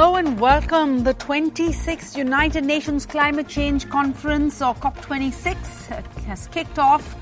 Hello 0.00 0.16
and 0.16 0.40
welcome. 0.40 1.04
The 1.04 1.12
26th 1.12 2.16
United 2.16 2.64
Nations 2.64 3.04
Climate 3.04 3.48
Change 3.48 3.86
Conference, 3.90 4.62
or 4.62 4.74
COP26, 4.76 5.54
has 6.24 6.46
kicked 6.46 6.78
off 6.78 7.16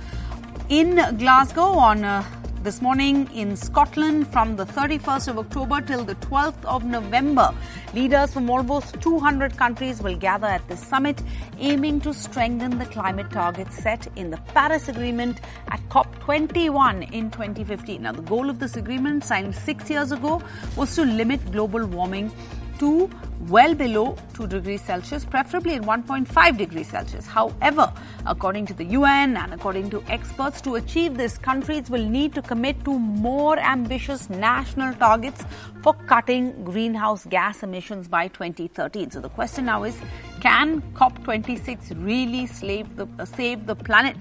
in 0.68 0.94
Glasgow 1.18 1.72
on 1.72 2.04
uh, 2.04 2.24
this 2.62 2.80
morning 2.80 3.28
in 3.34 3.56
Scotland 3.56 4.28
from 4.28 4.54
the 4.54 4.64
31st 4.64 5.26
of 5.26 5.38
October 5.38 5.80
till 5.80 6.04
the 6.04 6.14
12th 6.16 6.64
of 6.66 6.84
November. 6.84 7.52
Leaders 7.94 8.32
from 8.32 8.48
almost 8.48 9.00
200 9.00 9.56
countries 9.56 10.00
will 10.00 10.16
gather 10.16 10.46
at 10.46 10.68
this 10.68 10.80
summit, 10.80 11.20
aiming 11.58 12.00
to 12.02 12.14
strengthen 12.14 12.78
the 12.78 12.86
climate 12.86 13.30
targets 13.32 13.76
set 13.76 14.06
in 14.14 14.30
the 14.30 14.36
Paris 14.54 14.88
Agreement 14.88 15.40
at 15.72 15.80
COP21 15.88 17.10
in 17.10 17.28
2015. 17.32 18.02
Now, 18.02 18.12
the 18.12 18.22
goal 18.22 18.48
of 18.48 18.60
this 18.60 18.76
agreement, 18.76 19.24
signed 19.24 19.52
six 19.52 19.90
years 19.90 20.12
ago, 20.12 20.40
was 20.76 20.94
to 20.94 21.04
limit 21.04 21.50
global 21.50 21.84
warming 21.84 22.30
to 22.78 23.10
well 23.48 23.74
below 23.74 24.16
2 24.34 24.46
degrees 24.46 24.82
Celsius, 24.82 25.24
preferably 25.24 25.74
at 25.74 25.82
1.5 25.82 26.58
degrees 26.58 26.88
Celsius. 26.88 27.26
However, 27.26 27.92
according 28.26 28.66
to 28.66 28.74
the 28.74 28.84
UN 28.84 29.36
and 29.36 29.54
according 29.54 29.90
to 29.90 30.02
experts, 30.08 30.60
to 30.62 30.74
achieve 30.74 31.16
this, 31.16 31.38
countries 31.38 31.88
will 31.88 32.04
need 32.04 32.34
to 32.34 32.42
commit 32.42 32.84
to 32.84 32.98
more 32.98 33.58
ambitious 33.58 34.28
national 34.28 34.94
targets 34.94 35.44
for 35.82 35.94
cutting 36.06 36.64
greenhouse 36.64 37.24
gas 37.26 37.62
emissions 37.62 38.08
by 38.08 38.28
2013. 38.28 39.10
So 39.10 39.20
the 39.20 39.28
question 39.28 39.66
now 39.66 39.84
is, 39.84 39.96
can 40.40 40.82
COP26 40.94 42.04
really 42.04 42.46
save 42.46 42.96
the, 42.96 43.06
uh, 43.18 43.24
save 43.24 43.66
the 43.66 43.74
planet? 43.74 44.16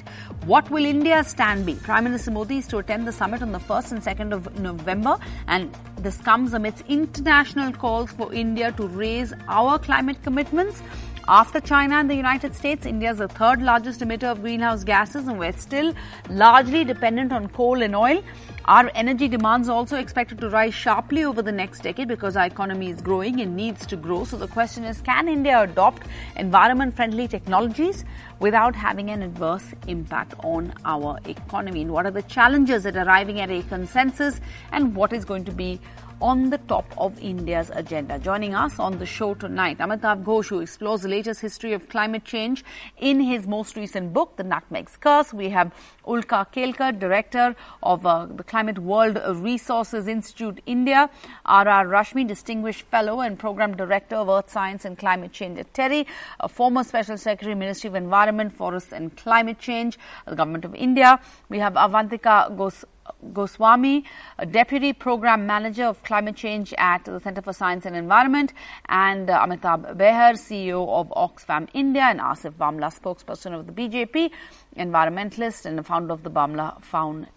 What 0.46 0.70
will 0.70 0.86
India's 0.86 1.28
stand 1.28 1.66
be? 1.66 1.76
Prime 1.76 2.04
Minister 2.04 2.32
Modi 2.32 2.60
is 2.60 2.68
to 2.68 2.78
attend 2.78 3.08
the 3.08 3.12
summit 3.12 3.42
on 3.42 3.52
the 3.52 3.60
1st 3.60 3.92
and 3.94 4.02
2nd 4.02 4.34
of 4.34 4.60
November, 4.60 5.18
and 5.48 5.76
this 5.98 6.18
comes 6.18 6.54
amidst 6.54 6.86
international 6.88 7.72
calls 7.72 8.12
for 8.12 8.34
India 8.34 8.72
to 8.74 8.88
raise 8.88 9.34
our 9.48 9.80
climate 9.80 10.22
commitments. 10.24 10.82
After 11.30 11.60
China 11.60 11.96
and 11.96 12.10
the 12.10 12.16
United 12.16 12.56
States, 12.56 12.86
India 12.86 13.12
is 13.12 13.18
the 13.18 13.28
third 13.28 13.62
largest 13.62 14.00
emitter 14.00 14.32
of 14.32 14.40
greenhouse 14.42 14.86
gases, 14.86 15.28
and 15.28 15.38
we're 15.38 15.52
still 15.52 15.94
largely 16.30 16.86
dependent 16.86 17.34
on 17.34 17.50
coal 17.50 17.82
and 17.82 17.94
oil. 17.94 18.24
Our 18.64 18.90
energy 18.96 19.28
demands 19.28 19.68
also 19.68 19.98
expected 19.98 20.40
to 20.40 20.50
rise 20.50 20.74
sharply 20.74 21.26
over 21.26 21.42
the 21.42 21.52
next 21.52 21.84
decade 21.84 22.08
because 22.08 22.38
our 22.38 22.46
economy 22.46 22.92
is 22.92 23.02
growing 23.02 23.42
and 23.42 23.58
needs 23.58 23.86
to 23.88 23.98
grow. 23.98 24.24
So 24.24 24.38
the 24.38 24.48
question 24.48 24.86
is, 24.86 25.02
can 25.02 25.28
India 25.28 25.60
adopt 25.64 26.08
environment 26.38 26.96
friendly 26.96 27.28
technologies 27.28 28.06
without 28.40 28.74
having 28.74 29.10
an 29.10 29.22
adverse 29.22 29.74
impact 29.88 30.34
on 30.46 30.74
our 30.86 31.20
economy? 31.26 31.82
And 31.82 31.92
what 31.92 32.06
are 32.06 32.12
the 32.12 32.24
challenges 32.24 32.86
at 32.86 32.96
arriving 32.96 33.42
at 33.42 33.52
a 33.52 33.64
consensus 33.64 34.40
and 34.72 34.96
what 34.96 35.12
is 35.12 35.26
going 35.26 35.44
to 35.44 35.52
be 35.52 35.82
on 36.22 36.50
the 36.50 36.58
top 36.58 36.86
of 36.98 37.20
India's 37.22 37.70
agenda. 37.74 38.18
Joining 38.18 38.56
us 38.56 38.80
on 38.80 38.98
the 38.98 39.06
show 39.06 39.34
tonight, 39.36 39.78
Amitav 39.78 40.24
Ghosh, 40.24 40.48
who 40.48 40.60
explores 40.62 41.02
the 41.02 41.10
latest 41.10 41.42
history 41.42 41.74
of 41.74 41.88
climate 41.90 42.26
change 42.26 42.66
in 42.98 43.20
his 43.20 43.48
most 43.48 43.76
recent 43.76 44.14
book, 44.14 44.36
The 44.36 44.44
Nutmeg's 44.44 44.98
Curse. 44.98 45.34
We 45.34 45.50
have 45.50 45.72
Ulka 46.06 46.52
Kelkar, 46.52 46.98
Director 46.98 47.56
of 47.84 48.06
uh, 48.06 48.26
the 48.26 48.44
Climate 48.44 48.80
World 48.80 49.22
Resources 49.36 50.08
Institute 50.08 50.60
India, 50.66 51.10
R.R. 51.46 51.86
Rashmi, 51.86 52.28
Distinguished 52.28 52.84
Fellow 52.84 53.22
and 53.22 53.38
Program 53.38 53.76
Director 53.78 54.16
of 54.16 54.30
Earth 54.30 54.52
Science 54.52 54.86
and 54.86 54.98
Climate 54.98 55.32
Change 55.32 55.60
at 55.60 55.74
TERI, 55.74 56.08
a 56.40 56.50
former 56.50 56.84
Special 56.84 57.18
Secretary, 57.18 57.54
Ministry 57.56 57.90
of 57.90 57.96
Environment, 57.96 58.52
Forests 58.52 58.92
and 58.92 59.16
Climate 59.18 59.60
Change, 59.60 60.00
the 60.26 60.36
Government 60.36 60.66
of 60.66 60.74
India. 60.74 61.20
We 61.50 61.60
have 61.60 61.74
Avantika 61.74 62.56
Gos 62.58 62.86
Goswami, 63.34 64.06
Deputy 64.52 64.94
Program 64.94 65.46
Manager 65.46 65.86
of 65.86 66.04
Climate 66.04 66.36
Change 66.36 66.74
at 66.78 67.06
the 67.06 67.20
Center 67.20 67.42
for 67.42 67.54
Science 67.54 67.86
and 67.86 67.96
Environment, 67.96 68.54
and 68.90 69.30
uh, 69.30 69.46
Amitabh 69.46 69.98
Behar, 69.98 70.34
CEO 70.34 70.88
of 70.88 71.10
Oxfam 71.10 71.68
India, 71.74 72.04
and 72.04 72.20
Asif 72.20 72.54
Bhamla, 72.54 72.92
spokesperson 72.98 73.58
of 73.58 73.68
the 73.68 73.74
BJP, 73.74 74.32
environmentalist 74.78 75.66
and 75.66 75.78
the 75.78 75.84
founder 75.84 76.14
of 76.14 76.24
the 76.24 76.32
Bhamla 76.32 76.84
Foundation. 76.84 77.37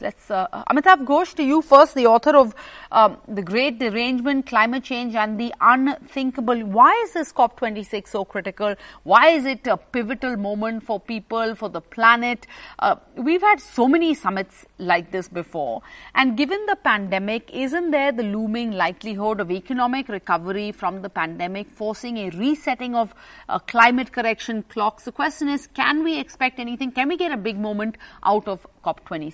Let's, 0.00 0.30
uh, 0.30 0.46
Amitav 0.70 1.04
Ghosh, 1.04 1.34
to 1.34 1.42
you 1.42 1.62
first, 1.62 1.94
the 1.94 2.06
author 2.06 2.36
of 2.36 2.54
um, 2.90 3.16
The 3.26 3.42
Great 3.42 3.78
Derangement, 3.78 4.46
Climate 4.46 4.84
Change 4.84 5.14
and 5.14 5.38
the 5.38 5.52
Unthinkable. 5.60 6.60
Why 6.64 6.92
is 7.04 7.12
this 7.14 7.32
COP26 7.32 8.08
so 8.08 8.24
critical? 8.24 8.74
Why 9.02 9.30
is 9.30 9.44
it 9.44 9.66
a 9.66 9.76
pivotal 9.76 10.36
moment 10.36 10.84
for 10.84 11.00
people, 11.00 11.54
for 11.54 11.68
the 11.68 11.80
planet? 11.80 12.46
Uh, 12.78 12.96
we've 13.16 13.42
had 13.42 13.60
so 13.60 13.88
many 13.88 14.14
summits 14.14 14.64
like 14.78 15.10
this 15.10 15.28
before. 15.28 15.82
And 16.14 16.36
given 16.36 16.64
the 16.66 16.76
pandemic, 16.76 17.50
isn't 17.52 17.90
there 17.90 18.12
the 18.12 18.22
looming 18.22 18.72
likelihood 18.72 19.40
of 19.40 19.50
economic 19.50 20.08
recovery 20.08 20.72
from 20.72 21.02
the 21.02 21.08
pandemic 21.08 21.70
forcing 21.70 22.18
a 22.18 22.30
resetting 22.30 22.94
of 22.94 23.14
uh, 23.48 23.58
climate 23.58 24.12
correction 24.12 24.62
clocks? 24.62 25.04
The 25.04 25.12
question 25.12 25.48
is, 25.48 25.66
can 25.74 26.04
we 26.04 26.18
expect 26.18 26.58
anything? 26.60 26.92
Can 26.92 27.08
we 27.08 27.16
get 27.16 27.32
a 27.32 27.36
big 27.36 27.58
moment 27.58 27.98
out 28.22 28.46
of 28.46 28.66
COP26? 28.84 29.31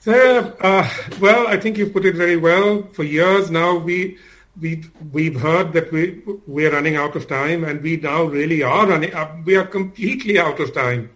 So, 0.00 0.56
uh, 0.60 0.88
well, 1.20 1.48
I 1.48 1.56
think 1.56 1.76
you 1.78 1.90
put 1.90 2.04
it 2.04 2.14
very 2.14 2.36
well. 2.36 2.84
For 2.92 3.02
years 3.02 3.50
now, 3.50 3.76
we 3.76 4.18
we 4.60 4.84
we've 5.12 5.40
heard 5.40 5.72
that 5.72 5.90
we 5.90 6.22
we're 6.46 6.72
running 6.72 6.96
out 6.96 7.16
of 7.16 7.26
time, 7.26 7.64
and 7.64 7.82
we 7.82 7.96
now 7.96 8.22
really 8.22 8.62
are 8.62 8.86
running. 8.86 9.12
Uh, 9.12 9.36
we 9.44 9.56
are 9.56 9.66
completely 9.66 10.38
out 10.38 10.60
of 10.60 10.72
time. 10.72 11.10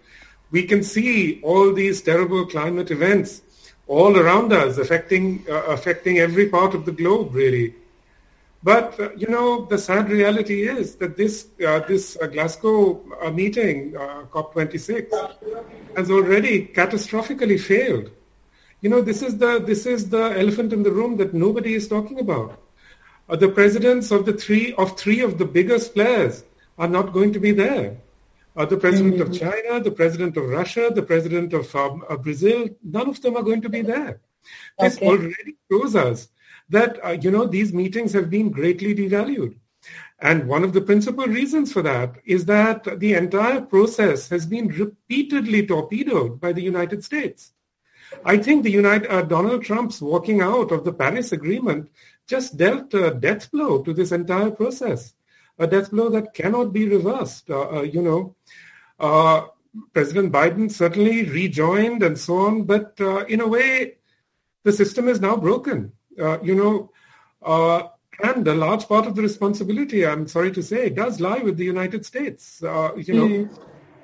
We 0.50 0.64
can 0.64 0.82
see 0.82 1.40
all 1.42 1.72
these 1.72 2.02
terrible 2.02 2.46
climate 2.46 2.90
events 2.90 3.42
all 3.86 4.18
around 4.18 4.52
us, 4.52 4.78
affecting 4.78 5.44
uh, 5.48 5.62
affecting 5.66 6.18
every 6.18 6.48
part 6.48 6.74
of 6.74 6.84
the 6.84 6.92
globe, 6.92 7.34
really. 7.34 7.74
But 8.62 9.00
uh, 9.00 9.10
you 9.16 9.28
know, 9.28 9.64
the 9.64 9.78
sad 9.78 10.10
reality 10.10 10.68
is 10.68 10.96
that 10.96 11.16
this 11.16 11.48
uh, 11.66 11.80
this 11.80 12.18
uh, 12.20 12.26
Glasgow 12.26 13.02
uh, 13.22 13.30
meeting, 13.30 13.96
uh, 13.96 14.24
COP26, 14.30 15.96
has 15.96 16.10
already 16.10 16.66
catastrophically 16.66 17.58
failed. 17.58 18.10
You 18.82 18.90
know, 18.90 19.00
this 19.00 19.22
is 19.22 19.38
the 19.38 19.60
this 19.60 19.86
is 19.86 20.10
the 20.10 20.38
elephant 20.38 20.74
in 20.74 20.82
the 20.82 20.90
room 20.90 21.16
that 21.16 21.32
nobody 21.32 21.74
is 21.74 21.88
talking 21.88 22.20
about. 22.20 22.60
Uh, 23.30 23.36
the 23.36 23.48
presidents 23.48 24.10
of 24.10 24.26
the 24.26 24.34
three 24.34 24.74
of 24.74 24.98
three 24.98 25.20
of 25.20 25.38
the 25.38 25.46
biggest 25.46 25.94
players 25.94 26.44
are 26.78 26.88
not 26.88 27.12
going 27.14 27.32
to 27.32 27.40
be 27.40 27.52
there. 27.52 27.96
the 28.70 28.76
president 28.76 29.14
mm-hmm. 29.14 29.32
of 29.32 29.38
China, 29.44 29.80
the 29.80 29.90
president 29.90 30.36
of 30.36 30.44
Russia, 30.44 30.90
the 30.94 31.02
president 31.10 31.54
of 31.54 31.74
um, 31.74 32.04
Brazil, 32.24 32.68
none 32.96 33.08
of 33.08 33.20
them 33.22 33.36
are 33.38 33.42
going 33.42 33.62
to 33.62 33.70
be 33.70 33.80
there. 33.80 34.20
This 34.78 34.96
okay. 34.96 35.06
already 35.06 35.54
shows 35.70 35.96
us 35.96 36.28
that, 36.70 37.04
uh, 37.04 37.10
you 37.10 37.30
know, 37.30 37.46
these 37.46 37.72
meetings 37.72 38.12
have 38.12 38.30
been 38.30 38.50
greatly 38.50 38.94
devalued. 38.94 39.56
And 40.20 40.46
one 40.46 40.64
of 40.64 40.72
the 40.72 40.82
principal 40.82 41.26
reasons 41.26 41.72
for 41.72 41.82
that 41.82 42.16
is 42.26 42.44
that 42.44 43.00
the 43.00 43.14
entire 43.14 43.62
process 43.62 44.28
has 44.28 44.46
been 44.46 44.68
repeatedly 44.68 45.66
torpedoed 45.66 46.40
by 46.40 46.52
the 46.52 46.62
United 46.62 47.02
States. 47.02 47.52
I 48.24 48.36
think 48.36 48.62
the 48.62 48.70
United, 48.70 49.10
uh, 49.10 49.22
Donald 49.22 49.64
Trump's 49.64 50.02
walking 50.02 50.42
out 50.42 50.72
of 50.72 50.84
the 50.84 50.92
Paris 50.92 51.32
Agreement 51.32 51.90
just 52.26 52.56
dealt 52.56 52.92
a 52.92 53.14
death 53.14 53.50
blow 53.50 53.82
to 53.82 53.94
this 53.94 54.12
entire 54.12 54.50
process, 54.50 55.14
a 55.58 55.66
death 55.66 55.90
blow 55.90 56.10
that 56.10 56.34
cannot 56.34 56.72
be 56.72 56.88
reversed. 56.88 57.50
Uh, 57.50 57.78
uh 57.78 57.82
you 57.82 58.02
know, 58.02 58.34
uh, 58.98 59.46
President 59.94 60.32
Biden 60.32 60.70
certainly 60.70 61.24
rejoined 61.24 62.02
and 62.02 62.18
so 62.18 62.38
on, 62.38 62.64
but 62.64 63.00
uh, 63.00 63.24
in 63.26 63.40
a 63.40 63.48
way, 63.48 63.96
the 64.64 64.72
system 64.72 65.08
is 65.08 65.20
now 65.20 65.36
broken. 65.36 65.92
Uh, 66.18 66.40
you 66.42 66.54
know, 66.54 66.90
uh, 67.42 67.88
and 68.22 68.46
a 68.46 68.54
large 68.54 68.86
part 68.86 69.06
of 69.06 69.14
the 69.14 69.22
responsibility, 69.22 70.06
I'm 70.06 70.26
sorry 70.28 70.52
to 70.52 70.62
say, 70.62 70.90
does 70.90 71.20
lie 71.20 71.38
with 71.38 71.56
the 71.56 71.64
United 71.64 72.04
States. 72.04 72.62
Uh, 72.62 72.94
you 72.96 73.14
know, 73.14 73.28
mm. 73.28 73.58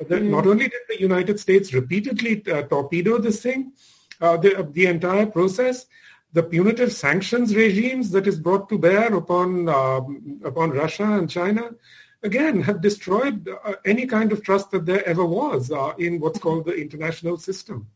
the, 0.08 0.16
mm. 0.16 0.30
not 0.30 0.46
only 0.46 0.68
did 0.68 0.80
the 0.88 1.00
United 1.00 1.38
States 1.38 1.74
repeatedly 1.74 2.40
torpedo 2.40 3.18
this 3.18 3.42
thing, 3.42 3.72
the, 4.20 4.66
the 4.72 4.86
entire 4.86 5.26
process, 5.26 5.86
the 6.32 6.42
punitive 6.42 6.92
sanctions 6.92 7.54
regimes 7.54 8.10
that 8.10 8.26
is 8.26 8.38
brought 8.38 8.68
to 8.68 8.78
bear 8.78 9.14
upon 9.14 9.68
um, 9.68 10.40
upon 10.44 10.70
Russia 10.70 11.04
and 11.04 11.30
China, 11.30 11.70
again, 12.22 12.60
have 12.60 12.82
destroyed 12.82 13.48
uh, 13.48 13.74
any 13.84 14.06
kind 14.06 14.32
of 14.32 14.42
trust 14.42 14.70
that 14.70 14.84
there 14.84 15.06
ever 15.06 15.24
was 15.24 15.70
uh, 15.70 15.92
in 15.98 16.20
what's 16.20 16.38
called 16.38 16.66
the 16.66 16.74
international 16.74 17.36
system 17.38 17.88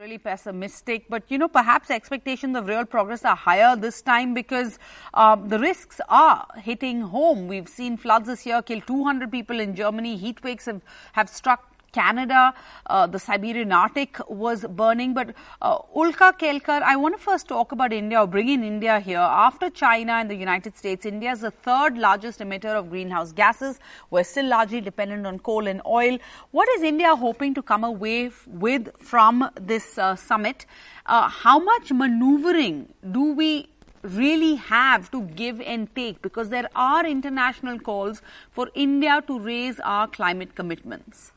really 0.00 0.18
pessimistic, 0.18 1.04
but 1.08 1.22
you 1.28 1.38
know, 1.38 1.46
perhaps 1.46 1.88
expectations 1.88 2.56
of 2.56 2.66
real 2.66 2.84
progress 2.84 3.24
are 3.24 3.36
higher 3.36 3.76
this 3.76 4.02
time 4.02 4.34
because 4.34 4.76
um, 5.14 5.48
the 5.48 5.56
risks 5.56 6.00
are 6.08 6.48
hitting 6.56 7.00
home. 7.00 7.46
We've 7.46 7.68
seen 7.68 7.96
floods 7.96 8.26
this 8.26 8.44
year 8.44 8.60
kill 8.60 8.80
200 8.80 9.30
people 9.30 9.60
in 9.60 9.76
Germany. 9.76 10.16
Heat 10.16 10.42
waves 10.42 10.64
have, 10.64 10.82
have 11.12 11.28
struck 11.28 11.73
Canada, 11.94 12.52
uh, 12.86 13.06
the 13.06 13.18
Siberian 13.18 13.72
Arctic 13.72 14.18
was 14.28 14.64
burning. 14.82 15.14
But 15.14 15.34
uh, 15.62 15.78
Ulka 15.96 16.32
Kelkar, 16.38 16.82
I 16.82 16.96
want 16.96 17.16
to 17.16 17.22
first 17.22 17.48
talk 17.48 17.72
about 17.72 17.92
India 17.92 18.20
or 18.20 18.26
bring 18.26 18.48
in 18.48 18.64
India 18.64 19.00
here. 19.00 19.18
After 19.18 19.70
China 19.70 20.12
and 20.12 20.30
the 20.30 20.34
United 20.36 20.76
States, 20.76 21.06
India 21.06 21.32
is 21.32 21.40
the 21.40 21.50
third 21.50 21.98
largest 21.98 22.40
emitter 22.40 22.74
of 22.78 22.90
greenhouse 22.90 23.32
gases. 23.32 23.78
We're 24.10 24.24
still 24.24 24.46
largely 24.46 24.80
dependent 24.80 25.26
on 25.26 25.38
coal 25.50 25.66
and 25.66 25.82
oil. 25.86 26.18
What 26.50 26.68
is 26.76 26.82
India 26.82 27.14
hoping 27.14 27.54
to 27.54 27.62
come 27.62 27.84
away 27.84 28.30
with 28.46 28.90
from 28.98 29.48
this 29.60 29.98
uh, 29.98 30.16
summit? 30.16 30.66
Uh, 31.06 31.28
how 31.28 31.58
much 31.58 31.92
maneuvering 31.92 32.88
do 33.12 33.32
we 33.34 33.68
really 34.02 34.54
have 34.56 35.10
to 35.10 35.22
give 35.42 35.60
and 35.60 35.94
take 35.94 36.20
because 36.22 36.48
there 36.48 36.68
are 36.74 37.06
international 37.06 37.78
calls 37.78 38.20
for 38.52 38.68
India 38.74 39.22
to 39.26 39.38
raise 39.38 39.80
our 39.80 40.08
climate 40.08 40.54
commitments? 40.54 41.33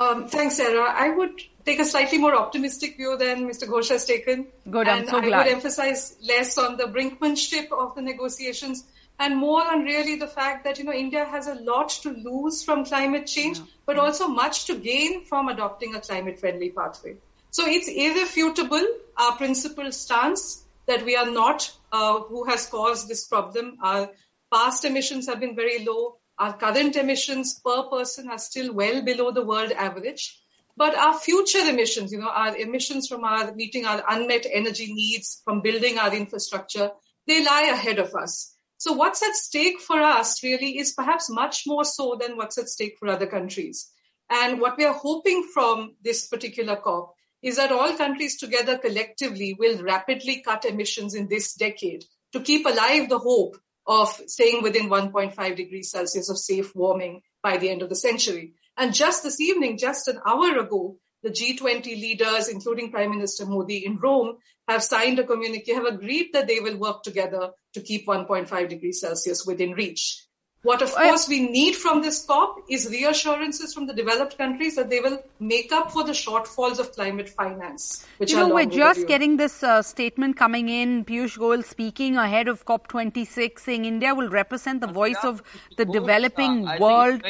Um, 0.00 0.28
thanks, 0.28 0.56
Sarah. 0.56 0.90
I 0.90 1.10
would 1.10 1.42
take 1.66 1.78
a 1.78 1.84
slightly 1.84 2.16
more 2.16 2.34
optimistic 2.34 2.96
view 2.96 3.18
than 3.18 3.46
Mr. 3.46 3.68
Ghosh 3.68 3.90
has 3.90 4.06
taken. 4.06 4.46
Good, 4.68 4.88
I'm 4.88 5.00
and 5.00 5.08
so 5.08 5.18
I 5.18 5.26
glad. 5.26 5.44
would 5.44 5.52
emphasize 5.52 6.16
less 6.22 6.56
on 6.56 6.78
the 6.78 6.84
brinkmanship 6.84 7.70
of 7.70 7.94
the 7.94 8.00
negotiations 8.00 8.84
and 9.18 9.36
more 9.36 9.62
on 9.62 9.82
really 9.82 10.16
the 10.16 10.26
fact 10.26 10.64
that, 10.64 10.78
you 10.78 10.84
know, 10.84 10.92
India 10.92 11.26
has 11.26 11.46
a 11.46 11.54
lot 11.54 11.90
to 11.90 12.10
lose 12.10 12.64
from 12.64 12.86
climate 12.86 13.26
change, 13.26 13.58
yeah. 13.58 13.64
but 13.84 13.98
also 13.98 14.26
much 14.26 14.64
to 14.64 14.74
gain 14.78 15.26
from 15.26 15.48
adopting 15.48 15.94
a 15.94 16.00
climate 16.00 16.40
friendly 16.40 16.70
pathway. 16.70 17.16
So 17.50 17.66
it's 17.66 17.88
irrefutable, 17.88 18.86
our 19.18 19.36
principal 19.36 19.92
stance 19.92 20.64
that 20.86 21.04
we 21.04 21.16
are 21.16 21.30
not 21.30 21.70
uh, 21.92 22.20
who 22.20 22.44
has 22.46 22.66
caused 22.66 23.08
this 23.08 23.26
problem. 23.26 23.76
Our 23.82 24.08
past 24.50 24.86
emissions 24.86 25.26
have 25.28 25.40
been 25.40 25.54
very 25.54 25.84
low. 25.84 26.16
Our 26.40 26.56
current 26.56 26.96
emissions 26.96 27.60
per 27.62 27.82
person 27.82 28.30
are 28.30 28.38
still 28.38 28.72
well 28.72 29.02
below 29.02 29.30
the 29.30 29.44
world 29.44 29.72
average. 29.72 30.40
But 30.74 30.94
our 30.94 31.18
future 31.18 31.58
emissions, 31.58 32.12
you 32.12 32.18
know, 32.18 32.30
our 32.30 32.56
emissions 32.56 33.08
from 33.08 33.24
our 33.24 33.54
meeting 33.54 33.84
our 33.84 34.02
unmet 34.08 34.46
energy 34.50 34.90
needs, 34.90 35.42
from 35.44 35.60
building 35.60 35.98
our 35.98 36.14
infrastructure, 36.14 36.92
they 37.26 37.44
lie 37.44 37.68
ahead 37.70 37.98
of 37.98 38.14
us. 38.14 38.56
So 38.78 38.94
what's 38.94 39.22
at 39.22 39.36
stake 39.36 39.80
for 39.80 40.00
us 40.00 40.42
really 40.42 40.78
is 40.78 40.94
perhaps 40.94 41.28
much 41.28 41.64
more 41.66 41.84
so 41.84 42.16
than 42.18 42.38
what's 42.38 42.56
at 42.56 42.70
stake 42.70 42.96
for 42.98 43.08
other 43.08 43.26
countries. 43.26 43.90
And 44.30 44.62
what 44.62 44.78
we 44.78 44.86
are 44.86 44.94
hoping 44.94 45.46
from 45.52 45.96
this 46.02 46.26
particular 46.26 46.76
COP 46.76 47.14
is 47.42 47.56
that 47.56 47.72
all 47.72 47.92
countries 47.96 48.38
together 48.38 48.78
collectively 48.78 49.54
will 49.58 49.82
rapidly 49.82 50.40
cut 50.40 50.64
emissions 50.64 51.14
in 51.14 51.28
this 51.28 51.52
decade 51.52 52.06
to 52.32 52.40
keep 52.40 52.64
alive 52.64 53.10
the 53.10 53.18
hope 53.18 53.58
of 53.86 54.08
staying 54.26 54.62
within 54.62 54.88
1.5 54.88 55.56
degrees 55.56 55.90
Celsius 55.90 56.30
of 56.30 56.38
safe 56.38 56.74
warming 56.74 57.22
by 57.42 57.56
the 57.56 57.70
end 57.70 57.82
of 57.82 57.88
the 57.88 57.96
century. 57.96 58.54
And 58.76 58.94
just 58.94 59.22
this 59.22 59.40
evening, 59.40 59.78
just 59.78 60.08
an 60.08 60.20
hour 60.26 60.58
ago, 60.58 60.96
the 61.22 61.30
G20 61.30 61.84
leaders, 61.86 62.48
including 62.48 62.90
Prime 62.90 63.10
Minister 63.10 63.44
Modi 63.44 63.84
in 63.84 63.98
Rome, 63.98 64.38
have 64.68 64.82
signed 64.82 65.18
a 65.18 65.24
communique, 65.24 65.74
have 65.74 65.84
agreed 65.84 66.30
that 66.32 66.46
they 66.46 66.60
will 66.60 66.78
work 66.78 67.02
together 67.02 67.50
to 67.74 67.80
keep 67.80 68.06
1.5 68.06 68.68
degrees 68.68 69.00
Celsius 69.00 69.44
within 69.44 69.72
reach. 69.72 70.24
What, 70.62 70.82
of 70.82 70.94
course, 70.94 71.26
we 71.26 71.40
need 71.40 71.74
from 71.74 72.02
this 72.02 72.22
COP 72.26 72.64
is 72.68 72.86
reassurances 72.90 73.72
from 73.72 73.86
the 73.86 73.94
developed 73.94 74.36
countries 74.36 74.74
that 74.76 74.90
they 74.90 75.00
will 75.00 75.22
make 75.38 75.72
up 75.72 75.90
for 75.90 76.04
the 76.04 76.12
shortfalls 76.12 76.78
of 76.78 76.92
climate 76.92 77.30
finance. 77.30 78.06
Which 78.18 78.32
you 78.32 78.36
know, 78.36 78.54
we're 78.54 78.66
just 78.66 79.06
getting 79.06 79.38
this 79.38 79.62
uh, 79.62 79.80
statement 79.80 80.36
coming 80.36 80.68
in. 80.68 81.06
Piyush 81.06 81.38
Goyal 81.38 81.64
speaking 81.64 82.18
ahead 82.18 82.46
of 82.46 82.66
COP26, 82.66 83.58
saying 83.58 83.86
India 83.86 84.14
will 84.14 84.28
represent 84.28 84.82
the 84.82 84.86
voice 84.86 85.16
of 85.22 85.42
the 85.78 85.86
developing 85.86 86.68
world. 86.78 87.22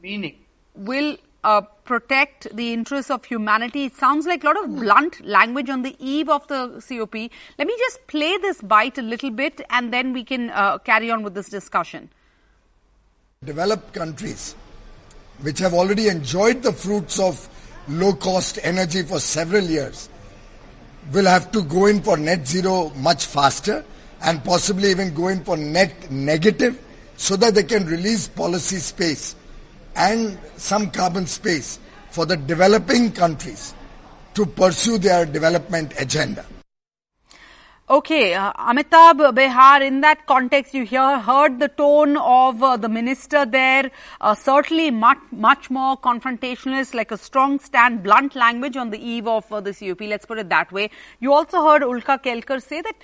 Meaning. 0.00 0.36
Will 0.76 1.16
uh, 1.42 1.62
protect 1.62 2.54
the 2.54 2.72
interests 2.72 3.10
of 3.10 3.24
humanity. 3.24 3.86
It 3.86 3.96
sounds 3.96 4.26
like 4.26 4.44
a 4.44 4.46
lot 4.46 4.62
of 4.62 4.76
blunt 4.76 5.26
language 5.26 5.70
on 5.70 5.82
the 5.82 5.96
eve 5.98 6.28
of 6.28 6.46
the 6.46 6.80
COP. 6.88 7.14
Let 7.58 7.66
me 7.66 7.74
just 7.78 8.06
play 8.06 8.36
this 8.36 8.62
bite 8.62 8.96
a 8.96 9.02
little 9.02 9.30
bit, 9.30 9.60
and 9.70 9.92
then 9.92 10.12
we 10.12 10.22
can 10.22 10.50
uh, 10.50 10.78
carry 10.78 11.10
on 11.10 11.24
with 11.24 11.34
this 11.34 11.48
discussion 11.48 12.10
developed 13.46 13.92
countries, 13.92 14.54
which 15.42 15.58
have 15.60 15.72
already 15.72 16.08
enjoyed 16.08 16.62
the 16.62 16.72
fruits 16.72 17.20
of 17.20 17.48
low 17.86 18.12
cost 18.12 18.58
energy 18.62 19.02
for 19.02 19.20
several 19.20 19.62
years, 19.62 20.08
will 21.12 21.26
have 21.26 21.52
to 21.52 21.62
go 21.62 21.86
in 21.86 22.02
for 22.02 22.16
net 22.16 22.46
zero 22.46 22.90
much 22.96 23.26
faster 23.26 23.84
and 24.22 24.42
possibly 24.42 24.90
even 24.90 25.14
go 25.14 25.28
in 25.28 25.44
for 25.44 25.56
net 25.56 26.10
negative 26.10 26.82
so 27.16 27.36
that 27.36 27.54
they 27.54 27.62
can 27.62 27.86
release 27.86 28.26
policy 28.26 28.78
space 28.78 29.36
and 29.94 30.38
some 30.56 30.90
carbon 30.90 31.26
space 31.26 31.78
for 32.10 32.26
the 32.26 32.36
developing 32.36 33.12
countries 33.12 33.74
to 34.34 34.44
pursue 34.44 34.98
their 34.98 35.24
development 35.24 35.94
agenda. 35.98 36.44
Okay, 37.88 38.34
uh, 38.34 38.52
Amitabh 38.54 39.32
Behar, 39.32 39.80
in 39.80 40.00
that 40.00 40.26
context, 40.26 40.74
you 40.74 40.84
hear, 40.84 41.20
heard 41.20 41.60
the 41.60 41.68
tone 41.68 42.16
of 42.16 42.60
uh, 42.60 42.76
the 42.76 42.88
minister 42.88 43.46
there, 43.46 43.92
uh, 44.20 44.34
certainly 44.34 44.90
much, 44.90 45.18
much 45.30 45.70
more 45.70 45.96
confrontationalist, 45.96 46.94
like 46.94 47.12
a 47.12 47.16
strong 47.16 47.60
stand, 47.60 48.02
blunt 48.02 48.34
language 48.34 48.76
on 48.76 48.90
the 48.90 48.98
eve 48.98 49.28
of 49.28 49.52
uh, 49.52 49.60
the 49.60 49.72
COP, 49.72 50.00
let's 50.00 50.26
put 50.26 50.40
it 50.40 50.48
that 50.48 50.72
way. 50.72 50.90
You 51.20 51.32
also 51.32 51.62
heard 51.62 51.82
Ulka 51.82 52.20
Kelkar 52.20 52.60
say 52.60 52.82
that 52.82 52.96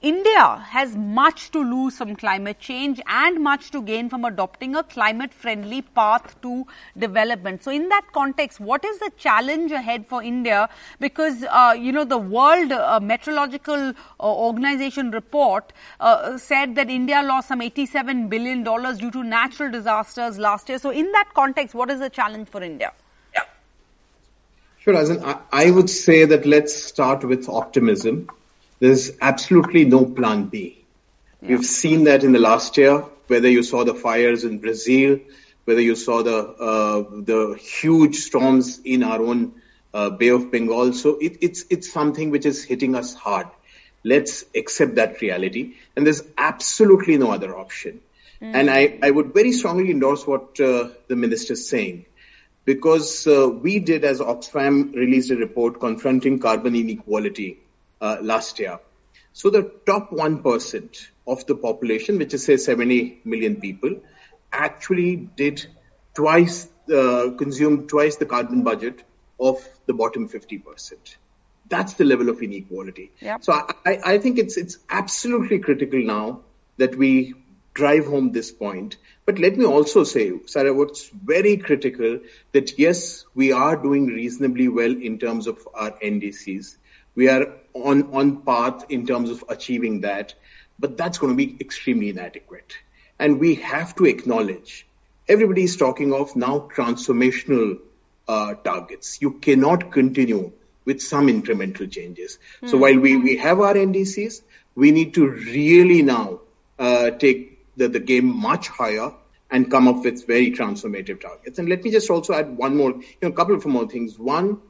India 0.00 0.64
has 0.68 0.94
much 0.94 1.50
to 1.50 1.58
lose 1.58 1.96
from 1.98 2.14
climate 2.14 2.60
change 2.60 3.00
and 3.08 3.42
much 3.42 3.72
to 3.72 3.82
gain 3.82 4.08
from 4.08 4.24
adopting 4.24 4.76
a 4.76 4.82
climate 4.84 5.34
friendly 5.34 5.82
path 5.82 6.40
to 6.40 6.64
development. 6.96 7.64
So 7.64 7.72
in 7.72 7.88
that 7.88 8.06
context, 8.12 8.60
what 8.60 8.84
is 8.84 9.00
the 9.00 9.10
challenge 9.18 9.72
ahead 9.72 10.06
for 10.06 10.22
India? 10.22 10.68
Because, 11.00 11.42
uh, 11.42 11.74
you 11.76 11.90
know, 11.90 12.04
the 12.04 12.16
World 12.16 12.70
uh, 12.70 13.00
Meteorological 13.02 13.88
uh, 13.88 13.92
Organization 14.20 15.10
report 15.10 15.72
uh, 15.98 16.38
said 16.38 16.76
that 16.76 16.88
India 16.88 17.20
lost 17.20 17.48
some 17.48 17.58
$87 17.58 18.28
billion 18.28 18.62
due 18.62 19.10
to 19.10 19.24
natural 19.24 19.72
disasters 19.72 20.38
last 20.38 20.68
year. 20.68 20.78
So 20.78 20.90
in 20.90 21.10
that 21.10 21.30
context, 21.34 21.74
what 21.74 21.90
is 21.90 21.98
the 21.98 22.08
challenge 22.08 22.46
for 22.46 22.62
India? 22.62 22.92
Yeah. 23.34 23.42
Sure, 24.78 24.94
as 24.94 25.10
in, 25.10 25.24
I, 25.24 25.40
I 25.50 25.70
would 25.72 25.90
say 25.90 26.24
that 26.24 26.46
let's 26.46 26.72
start 26.72 27.24
with 27.24 27.48
optimism 27.48 28.28
there's 28.80 29.12
absolutely 29.20 29.84
no 29.84 30.04
plan 30.04 30.46
B. 30.46 30.84
Yeah. 31.42 31.48
We've 31.50 31.64
seen 31.64 32.04
that 32.04 32.24
in 32.24 32.32
the 32.32 32.38
last 32.38 32.76
year, 32.76 33.04
whether 33.26 33.48
you 33.48 33.62
saw 33.62 33.84
the 33.84 33.94
fires 33.94 34.44
in 34.44 34.58
Brazil, 34.58 35.20
whether 35.64 35.80
you 35.80 35.94
saw 35.94 36.22
the 36.22 36.38
uh, 36.38 37.04
the 37.20 37.58
huge 37.60 38.16
storms 38.16 38.80
in 38.84 39.02
our 39.02 39.20
own 39.20 39.52
uh, 39.92 40.10
Bay 40.10 40.28
of 40.28 40.50
Bengal. 40.50 40.92
So 40.92 41.18
it, 41.20 41.38
it's 41.40 41.64
it's 41.70 41.92
something 41.92 42.30
which 42.30 42.46
is 42.46 42.64
hitting 42.64 42.94
us 42.94 43.14
hard. 43.14 43.48
Let's 44.04 44.44
accept 44.54 44.94
that 44.94 45.20
reality, 45.20 45.74
and 45.94 46.06
there's 46.06 46.22
absolutely 46.36 47.18
no 47.18 47.32
other 47.32 47.56
option. 47.56 48.00
Mm. 48.40 48.54
And 48.54 48.70
I, 48.70 48.98
I 49.02 49.10
would 49.10 49.34
very 49.34 49.52
strongly 49.52 49.90
endorse 49.90 50.26
what 50.26 50.60
uh, 50.60 50.88
the 51.08 51.16
minister 51.16 51.54
is 51.54 51.68
saying, 51.68 52.06
because 52.64 53.26
uh, 53.26 53.48
we 53.48 53.80
did, 53.80 54.04
as 54.04 54.20
Oxfam 54.20 54.94
released 54.94 55.32
a 55.32 55.36
report 55.36 55.80
confronting 55.80 56.38
carbon 56.38 56.76
inequality 56.76 57.58
uh, 58.00 58.18
last 58.20 58.58
year. 58.58 58.78
So 59.32 59.50
the 59.50 59.70
top 59.86 60.10
1% 60.10 61.08
of 61.26 61.46
the 61.46 61.54
population, 61.54 62.18
which 62.18 62.34
is 62.34 62.44
say 62.44 62.56
70 62.56 63.20
million 63.24 63.60
people, 63.60 64.00
actually 64.52 65.16
did 65.16 65.66
twice, 66.14 66.68
uh, 66.92 67.30
consumed 67.36 67.88
twice 67.88 68.16
the 68.16 68.26
carbon 68.26 68.64
budget 68.64 69.04
of 69.38 69.66
the 69.86 69.94
bottom 69.94 70.28
50%. 70.28 70.94
That's 71.68 71.94
the 71.94 72.04
level 72.04 72.30
of 72.30 72.42
inequality. 72.42 73.12
Yep. 73.20 73.44
So 73.44 73.52
I, 73.52 73.98
I 74.04 74.18
think 74.18 74.38
it's, 74.38 74.56
it's 74.56 74.78
absolutely 74.88 75.58
critical 75.58 76.02
now 76.02 76.40
that 76.78 76.96
we 76.96 77.34
drive 77.74 78.06
home 78.06 78.32
this 78.32 78.50
point. 78.50 78.96
But 79.24 79.38
let 79.38 79.56
me 79.56 79.64
also 79.64 80.02
say, 80.02 80.32
Sarah, 80.46 80.74
what's 80.74 81.08
very 81.10 81.58
critical 81.58 82.20
that 82.52 82.78
yes, 82.78 83.24
we 83.34 83.52
are 83.52 83.76
doing 83.76 84.06
reasonably 84.06 84.68
well 84.68 84.90
in 84.90 85.18
terms 85.18 85.46
of 85.46 85.68
our 85.74 85.92
NDCs. 85.92 86.76
We 87.18 87.28
are 87.28 87.48
on, 87.74 88.14
on 88.14 88.42
path 88.42 88.84
in 88.90 89.04
terms 89.04 89.30
of 89.30 89.42
achieving 89.48 90.02
that, 90.02 90.34
but 90.78 90.96
that's 90.96 91.18
going 91.18 91.32
to 91.32 91.36
be 91.36 91.56
extremely 91.60 92.10
inadequate. 92.10 92.74
And 93.18 93.40
we 93.40 93.56
have 93.56 93.96
to 93.96 94.04
acknowledge 94.04 94.86
everybody 95.26 95.64
is 95.64 95.76
talking 95.76 96.14
of 96.14 96.36
now 96.36 96.68
transformational 96.72 97.80
uh, 98.28 98.54
targets. 98.54 99.20
You 99.20 99.32
cannot 99.32 99.90
continue 99.90 100.52
with 100.84 101.02
some 101.02 101.26
incremental 101.26 101.90
changes. 101.90 102.38
Mm. 102.62 102.70
So 102.70 102.76
hmm. 102.76 102.82
while 102.82 102.98
we, 103.00 103.16
we 103.16 103.36
have 103.38 103.58
our 103.58 103.74
NDCs, 103.74 104.42
we 104.76 104.92
need 104.92 105.14
to 105.14 105.28
really 105.28 106.02
now 106.02 106.38
uh, 106.78 107.10
take 107.10 107.58
the, 107.76 107.88
the 107.88 107.98
game 107.98 108.26
much 108.26 108.68
higher 108.68 109.12
and 109.50 109.68
come 109.68 109.88
up 109.88 110.04
with 110.04 110.24
very 110.24 110.52
transformative 110.52 111.20
targets. 111.20 111.58
And 111.58 111.68
let 111.68 111.82
me 111.82 111.90
just 111.90 112.08
also 112.10 112.32
add 112.32 112.56
one 112.56 112.76
more, 112.76 112.92
you 112.92 113.18
know, 113.22 113.30
a 113.30 113.32
couple 113.32 113.56
of 113.56 113.66
more 113.66 113.88
things. 113.88 114.16
One, 114.16 114.60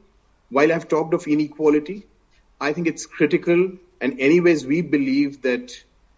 while 0.49 0.73
I've 0.73 0.87
talked 0.87 1.13
of 1.13 1.27
inequality, 1.27 2.07
I 2.59 2.73
think 2.73 2.87
it's 2.87 3.05
critical. 3.05 3.71
And 4.01 4.19
anyways, 4.19 4.65
we 4.65 4.81
believe 4.81 5.41
that 5.43 5.71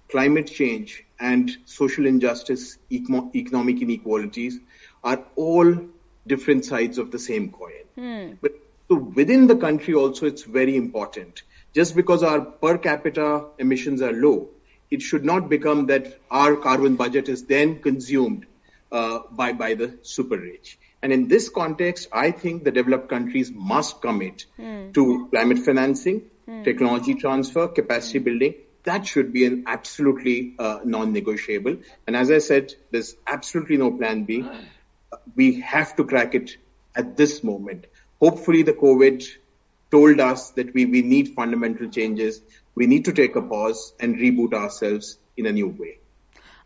climate 0.10 0.48
change 0.48 1.04
and 1.20 1.50
social 1.66 2.06
injustice, 2.06 2.78
economic 2.92 3.82
inequalities 3.82 4.60
are 5.04 5.24
all 5.36 5.76
different 6.28 6.66
sides 6.66 6.98
of 6.98 7.12
the 7.12 7.20
same 7.20 7.52
coin. 7.52 7.86
But 8.42 8.54
so 8.90 8.96
within 8.96 9.48
the 9.48 9.56
country 9.56 9.94
also, 9.94 10.26
it's 10.26 10.44
very 10.44 10.76
important. 10.76 11.44
Just 11.74 11.96
because 11.96 12.24
our 12.24 12.42
per 12.42 12.78
capita 12.78 13.46
emissions 13.58 14.02
are 14.02 14.12
low, 14.12 14.50
it 14.90 15.02
should 15.02 15.24
not 15.24 15.50
become 15.50 15.88
that 15.88 16.20
our 16.30 16.56
carbon 16.58 16.96
budget 16.96 17.30
is 17.30 17.46
then 17.46 17.82
consumed 17.82 18.46
uh, 18.92 19.20
by 19.32 19.54
by 19.54 19.74
the 19.76 19.98
super 20.02 20.38
rich. 20.38 20.78
And 21.04 21.12
in 21.12 21.28
this 21.28 21.50
context, 21.50 22.08
I 22.12 22.32
think 22.32 22.64
the 22.64 22.72
developed 22.72 23.10
countries 23.10 23.52
must 23.52 24.02
commit 24.02 24.46
to 24.94 25.28
climate 25.32 25.60
financing, 25.60 26.24
technology 26.64 27.16
transfer, 27.16 27.68
capacity 27.68 28.20
building. 28.20 28.56
That 28.84 29.06
should 29.06 29.32
be 29.32 29.46
an 29.46 29.64
absolutely 29.68 30.54
uh, 30.58 30.80
non-negotiable. 30.84 31.78
And 32.08 32.16
as 32.16 32.32
I 32.32 32.40
said, 32.40 32.74
there's 32.92 33.16
absolutely 33.28 33.78
no 33.78 33.92
plan 33.92 34.26
B. 34.26 34.46
We 35.36 35.62
have 35.62 35.96
to 35.96 36.04
crack 36.04 36.36
it 36.36 36.58
at 36.96 37.18
this 37.18 37.44
moment. 37.44 37.88
Hopefully, 38.20 38.64
the 38.64 38.74
COVID 38.74 39.24
told 39.90 40.20
us 40.20 40.52
that 40.52 40.74
we, 40.74 40.86
we 40.86 41.02
need 41.02 41.30
fundamental 41.36 41.90
changes. 41.90 42.42
We 42.76 42.88
need 42.88 43.06
to 43.06 43.12
take 43.14 43.36
a 43.36 43.42
pause 43.42 43.94
and 44.00 44.16
reboot 44.16 44.54
ourselves 44.54 45.18
in 45.36 45.46
a 45.48 45.52
new 45.52 45.68
way. 45.68 46.01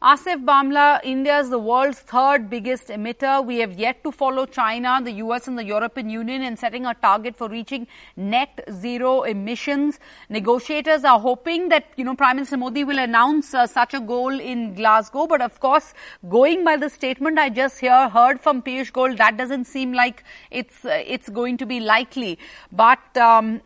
Asif 0.06 0.46
Bhamla, 0.46 1.00
India 1.04 1.40
is 1.40 1.50
the 1.50 1.58
world's 1.58 1.98
third 1.98 2.48
biggest 2.48 2.90
emitter. 2.90 3.44
We 3.44 3.58
have 3.58 3.74
yet 3.74 4.04
to 4.04 4.12
follow 4.12 4.46
China, 4.46 5.02
the 5.04 5.14
US, 5.14 5.48
and 5.48 5.58
the 5.58 5.64
European 5.66 6.12
Union 6.12 6.44
in 6.44 6.58
setting 6.58 6.86
a 6.86 6.94
target 6.94 7.36
for 7.36 7.50
reaching 7.50 7.88
net 8.16 8.64
zero 8.72 9.24
emissions. 9.24 10.00
Negotiators 10.30 11.04
are 11.06 11.20
hoping 11.20 11.70
that, 11.70 11.86
you 11.96 12.06
know, 12.06 12.16
Prime 12.16 12.36
Minister 12.36 12.56
Modi 12.56 12.84
will 12.84 13.00
announce 13.00 13.56
uh, 13.56 13.66
such 13.66 13.96
a 13.96 14.00
goal 14.00 14.40
in 14.40 14.76
Glasgow. 14.76 15.26
But 15.26 15.42
of 15.42 15.60
course, 15.60 15.96
going 16.30 16.64
by 16.64 16.78
the 16.78 16.92
statement 16.92 17.40
I 17.40 17.50
just 17.50 17.80
hear, 17.80 18.08
heard 18.08 18.40
from 18.40 18.62
Piyush 18.62 18.92
Goyal, 18.92 19.18
that 19.18 19.38
doesn't 19.38 19.66
seem 19.66 19.92
like 19.92 20.24
it's, 20.52 20.86
uh, 20.86 21.02
it's 21.04 21.30
going 21.30 21.58
to 21.58 21.66
be 21.66 21.80
likely. 21.80 22.38
But, 22.72 23.18
um, 23.18 23.62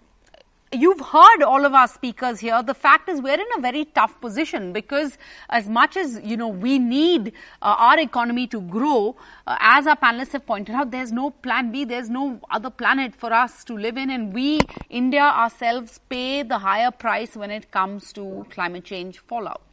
You've 0.71 0.99
heard 0.99 1.41
all 1.41 1.65
of 1.65 1.73
our 1.73 1.87
speakers 1.87 2.39
here. 2.39 2.61
The 2.61 2.75
fact 2.75 3.09
is, 3.09 3.19
we're 3.21 3.39
in 3.39 3.47
a 3.57 3.59
very 3.59 3.85
tough 3.85 4.21
position 4.21 4.71
because, 4.71 5.17
as 5.49 5.67
much 5.67 5.97
as 5.97 6.21
you 6.23 6.37
know, 6.37 6.47
we 6.47 6.77
need 6.77 7.33
uh, 7.63 7.75
our 7.75 7.99
economy 7.99 8.45
to 8.47 8.61
grow. 8.61 9.15
Uh, 9.47 9.57
as 9.59 9.87
our 9.87 9.95
panelists 9.97 10.33
have 10.33 10.45
pointed 10.45 10.75
out, 10.75 10.91
there's 10.91 11.11
no 11.11 11.31
plan 11.31 11.71
B. 11.71 11.85
There's 11.85 12.11
no 12.11 12.39
other 12.51 12.69
planet 12.69 13.15
for 13.15 13.33
us 13.33 13.63
to 13.63 13.73
live 13.73 13.97
in, 13.97 14.11
and 14.11 14.31
we, 14.31 14.59
India 14.91 15.23
ourselves, 15.23 15.99
pay 16.07 16.43
the 16.43 16.59
higher 16.59 16.91
price 16.91 17.35
when 17.35 17.49
it 17.49 17.71
comes 17.71 18.13
to 18.13 18.45
climate 18.51 18.83
change 18.83 19.17
fallout. 19.17 19.63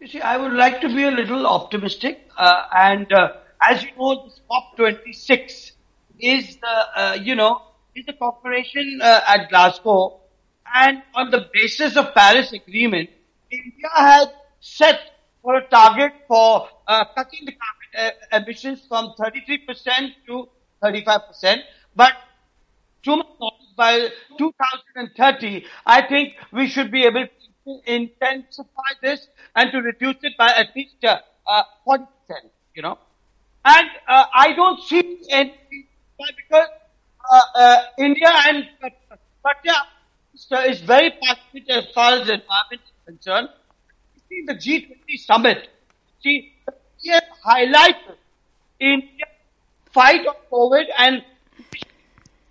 You 0.00 0.08
see, 0.08 0.20
I 0.20 0.38
would 0.38 0.54
like 0.54 0.80
to 0.80 0.88
be 0.88 1.04
a 1.04 1.10
little 1.12 1.46
optimistic, 1.46 2.28
uh, 2.36 2.64
and 2.74 3.12
uh, 3.12 3.34
as 3.68 3.84
you 3.84 3.90
know, 3.96 4.24
this 4.24 4.40
COP26 4.50 5.72
is 6.18 6.56
the 6.56 7.00
uh, 7.00 7.12
you 7.14 7.36
know 7.36 7.62
is 7.94 8.04
a 8.08 8.12
cooperation 8.12 9.00
uh, 9.02 9.20
at 9.26 9.48
Glasgow, 9.48 10.20
and 10.74 11.02
on 11.14 11.30
the 11.30 11.48
basis 11.52 11.96
of 11.96 12.14
Paris 12.14 12.52
Agreement, 12.52 13.10
India 13.50 13.90
had 13.94 14.28
set 14.60 15.00
for 15.42 15.56
a 15.56 15.66
target 15.68 16.12
for 16.28 16.68
uh, 16.86 17.04
cutting 17.16 17.46
the 17.46 17.52
carbon 17.52 18.14
uh, 18.32 18.36
emissions 18.36 18.84
from 18.88 19.14
33% 19.18 20.12
to 20.26 20.48
35%, 20.82 21.58
but 21.96 22.12
too 23.02 23.16
much 23.16 23.54
by 23.76 24.08
2030, 24.38 25.64
I 25.86 26.06
think 26.06 26.34
we 26.52 26.68
should 26.68 26.90
be 26.90 27.04
able 27.04 27.26
to 27.64 27.80
intensify 27.86 28.90
this 29.02 29.28
and 29.54 29.72
to 29.72 29.78
reduce 29.78 30.16
it 30.22 30.36
by 30.36 30.48
at 30.48 30.68
least 30.76 31.02
uh, 31.04 31.18
uh, 31.46 31.62
40%, 31.86 32.06
you 32.74 32.82
know. 32.82 32.98
And 33.64 33.88
uh, 34.08 34.24
I 34.34 34.52
don't 34.52 34.80
see 34.82 35.22
any, 35.30 35.54
because 36.18 36.68
uh, 37.30 37.40
uh, 37.54 37.76
India 37.98 38.30
and 38.46 38.66
Satya 39.42 40.70
is 40.70 40.80
very 40.80 41.12
passionate 41.22 41.70
as 41.70 41.86
far 41.94 42.14
as 42.14 42.26
the 42.26 42.34
environment 42.34 42.82
is 42.84 42.92
concerned. 43.06 43.48
See 44.28 44.44
the 44.46 44.54
G20 44.54 45.18
summit. 45.18 45.68
See, 46.22 46.52
has 47.08 47.22
highlighted 47.46 48.16
India 48.78 49.26
fight 49.92 50.26
on 50.26 50.34
COVID 50.52 50.84
and 50.98 51.24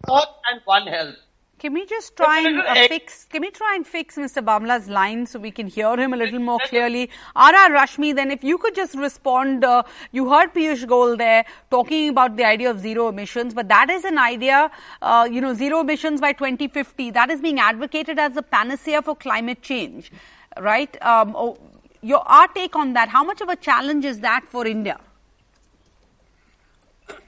Earth 0.09 0.35
and 0.51 0.61
One 0.65 0.87
Health. 0.87 1.15
Can 1.59 1.73
we 1.73 1.85
just 1.85 2.15
try 2.15 2.39
and 2.39 2.61
uh, 2.61 2.73
fix? 2.87 3.25
Can 3.25 3.41
we 3.41 3.51
try 3.51 3.75
and 3.75 3.85
fix 3.85 4.15
Mr. 4.15 4.43
Bhamla's 4.43 4.87
line 4.87 5.25
so 5.25 5.39
we 5.39 5.51
can 5.51 5.67
hear 5.67 5.99
him 5.99 6.13
a 6.13 6.17
little 6.17 6.39
more 6.39 6.59
clearly? 6.67 7.09
R.R. 7.35 7.71
Rashmi, 7.71 8.15
then 8.15 8.31
if 8.31 8.45
you 8.45 8.57
could 8.57 8.75
just 8.75 8.95
respond. 8.95 9.65
Uh, 9.65 9.83
you 10.13 10.29
heard 10.29 10.53
Piyush 10.53 10.85
Goyal 10.85 11.17
there 11.17 11.43
talking 11.69 12.07
about 12.07 12.37
the 12.37 12.45
idea 12.45 12.71
of 12.71 12.79
zero 12.79 13.09
emissions, 13.09 13.53
but 13.53 13.67
that 13.67 13.89
is 13.89 14.05
an 14.05 14.17
idea. 14.17 14.71
Uh, 15.01 15.27
you 15.29 15.41
know, 15.41 15.53
zero 15.53 15.81
emissions 15.81 16.21
by 16.21 16.31
2050. 16.31 17.11
That 17.11 17.29
is 17.29 17.41
being 17.41 17.59
advocated 17.59 18.17
as 18.19 18.37
a 18.37 18.41
panacea 18.41 19.01
for 19.01 19.15
climate 19.15 19.61
change, 19.61 20.13
right? 20.59 21.01
Um, 21.03 21.35
oh, 21.35 21.57
your 22.01 22.19
our 22.19 22.47
take 22.47 22.77
on 22.77 22.93
that. 22.93 23.09
How 23.09 23.25
much 23.25 23.41
of 23.41 23.49
a 23.49 23.57
challenge 23.57 24.05
is 24.05 24.21
that 24.21 24.45
for 24.47 24.65
India? 24.65 24.97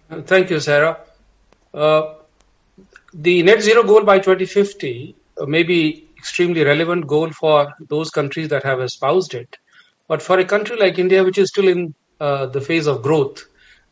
Thank 0.09 0.49
you, 0.49 0.61
Sarah. 0.61 0.99
Uh, 3.11 3.21
the 3.21 3.43
net 3.43 3.61
zero 3.61 3.83
goal 3.83 4.03
by 4.03 4.19
2050 4.19 5.15
may 5.47 5.63
be 5.63 6.07
extremely 6.17 6.63
relevant 6.63 7.07
goal 7.07 7.31
for 7.31 7.73
those 7.89 8.09
countries 8.09 8.49
that 8.49 8.63
have 8.63 8.79
espoused 8.79 9.33
it. 9.33 9.57
But 10.07 10.21
for 10.21 10.39
a 10.39 10.45
country 10.45 10.77
like 10.77 10.99
India, 10.99 11.23
which 11.23 11.37
is 11.37 11.49
still 11.49 11.67
in 11.67 11.93
uh, 12.19 12.45
the 12.47 12.61
phase 12.61 12.87
of 12.87 13.01
growth, 13.01 13.45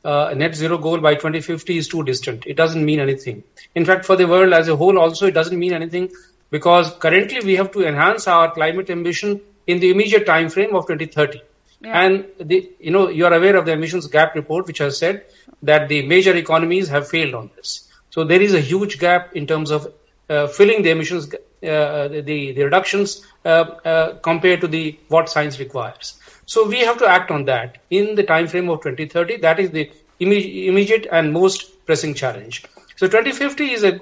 uh, 0.05 0.29
a 0.31 0.35
net 0.35 0.55
zero 0.55 0.77
goal 0.77 0.99
by 0.99 1.15
2050 1.15 1.77
is 1.77 1.87
too 1.87 2.03
distant. 2.03 2.45
It 2.45 2.55
doesn't 2.55 2.85
mean 2.85 2.99
anything. 2.99 3.43
In 3.75 3.85
fact, 3.85 4.05
for 4.05 4.15
the 4.15 4.27
world 4.27 4.53
as 4.53 4.67
a 4.67 4.75
whole, 4.75 4.97
also, 4.97 5.27
it 5.27 5.33
doesn't 5.33 5.57
mean 5.57 5.73
anything 5.73 6.11
because 6.51 6.91
currently 6.91 7.39
we 7.43 7.55
have 7.55 7.71
to 7.71 7.85
enhance 7.85 8.27
our 8.27 8.51
climate 8.51 8.89
ambition 8.89 9.41
in 9.67 9.79
the 9.79 9.91
immediate 9.91 10.25
time 10.25 10.49
frame 10.49 10.75
of 10.75 10.87
2030. 10.87 11.41
Yeah. 11.81 12.01
And 12.01 12.25
the, 12.39 12.69
you 12.79 12.91
know, 12.91 13.09
you 13.09 13.25
are 13.25 13.33
aware 13.33 13.55
of 13.55 13.65
the 13.65 13.71
emissions 13.73 14.07
gap 14.07 14.35
report, 14.35 14.67
which 14.67 14.79
has 14.79 14.97
said 14.97 15.25
that 15.63 15.89
the 15.89 16.05
major 16.05 16.35
economies 16.35 16.89
have 16.89 17.07
failed 17.07 17.35
on 17.35 17.51
this. 17.55 17.88
So 18.19 18.25
there 18.25 18.41
is 18.41 18.53
a 18.53 18.59
huge 18.59 18.99
gap 18.99 19.33
in 19.33 19.47
terms 19.47 19.71
of 19.71 19.93
uh, 20.29 20.47
filling 20.47 20.81
the 20.83 20.89
emissions, 20.89 21.33
uh, 21.33 22.09
the, 22.09 22.19
the 22.21 22.63
reductions 22.63 23.25
uh, 23.45 23.47
uh, 23.47 24.15
compared 24.17 24.59
to 24.59 24.67
the 24.67 24.99
what 25.07 25.29
science 25.29 25.57
requires. 25.57 26.19
So 26.45 26.67
we 26.67 26.79
have 26.79 26.97
to 26.97 27.07
act 27.07 27.31
on 27.31 27.45
that 27.45 27.77
in 27.89 28.15
the 28.15 28.23
time 28.23 28.47
frame 28.47 28.69
of 28.69 28.81
2030. 28.81 29.37
That 29.37 29.61
is 29.61 29.71
the 29.71 29.89
imme- 30.19 30.67
immediate 30.67 31.07
and 31.09 31.31
most 31.31 31.85
pressing 31.85 32.13
challenge. 32.13 32.65
So 32.97 33.07
2050 33.07 33.71
is 33.71 33.85
a, 33.85 34.01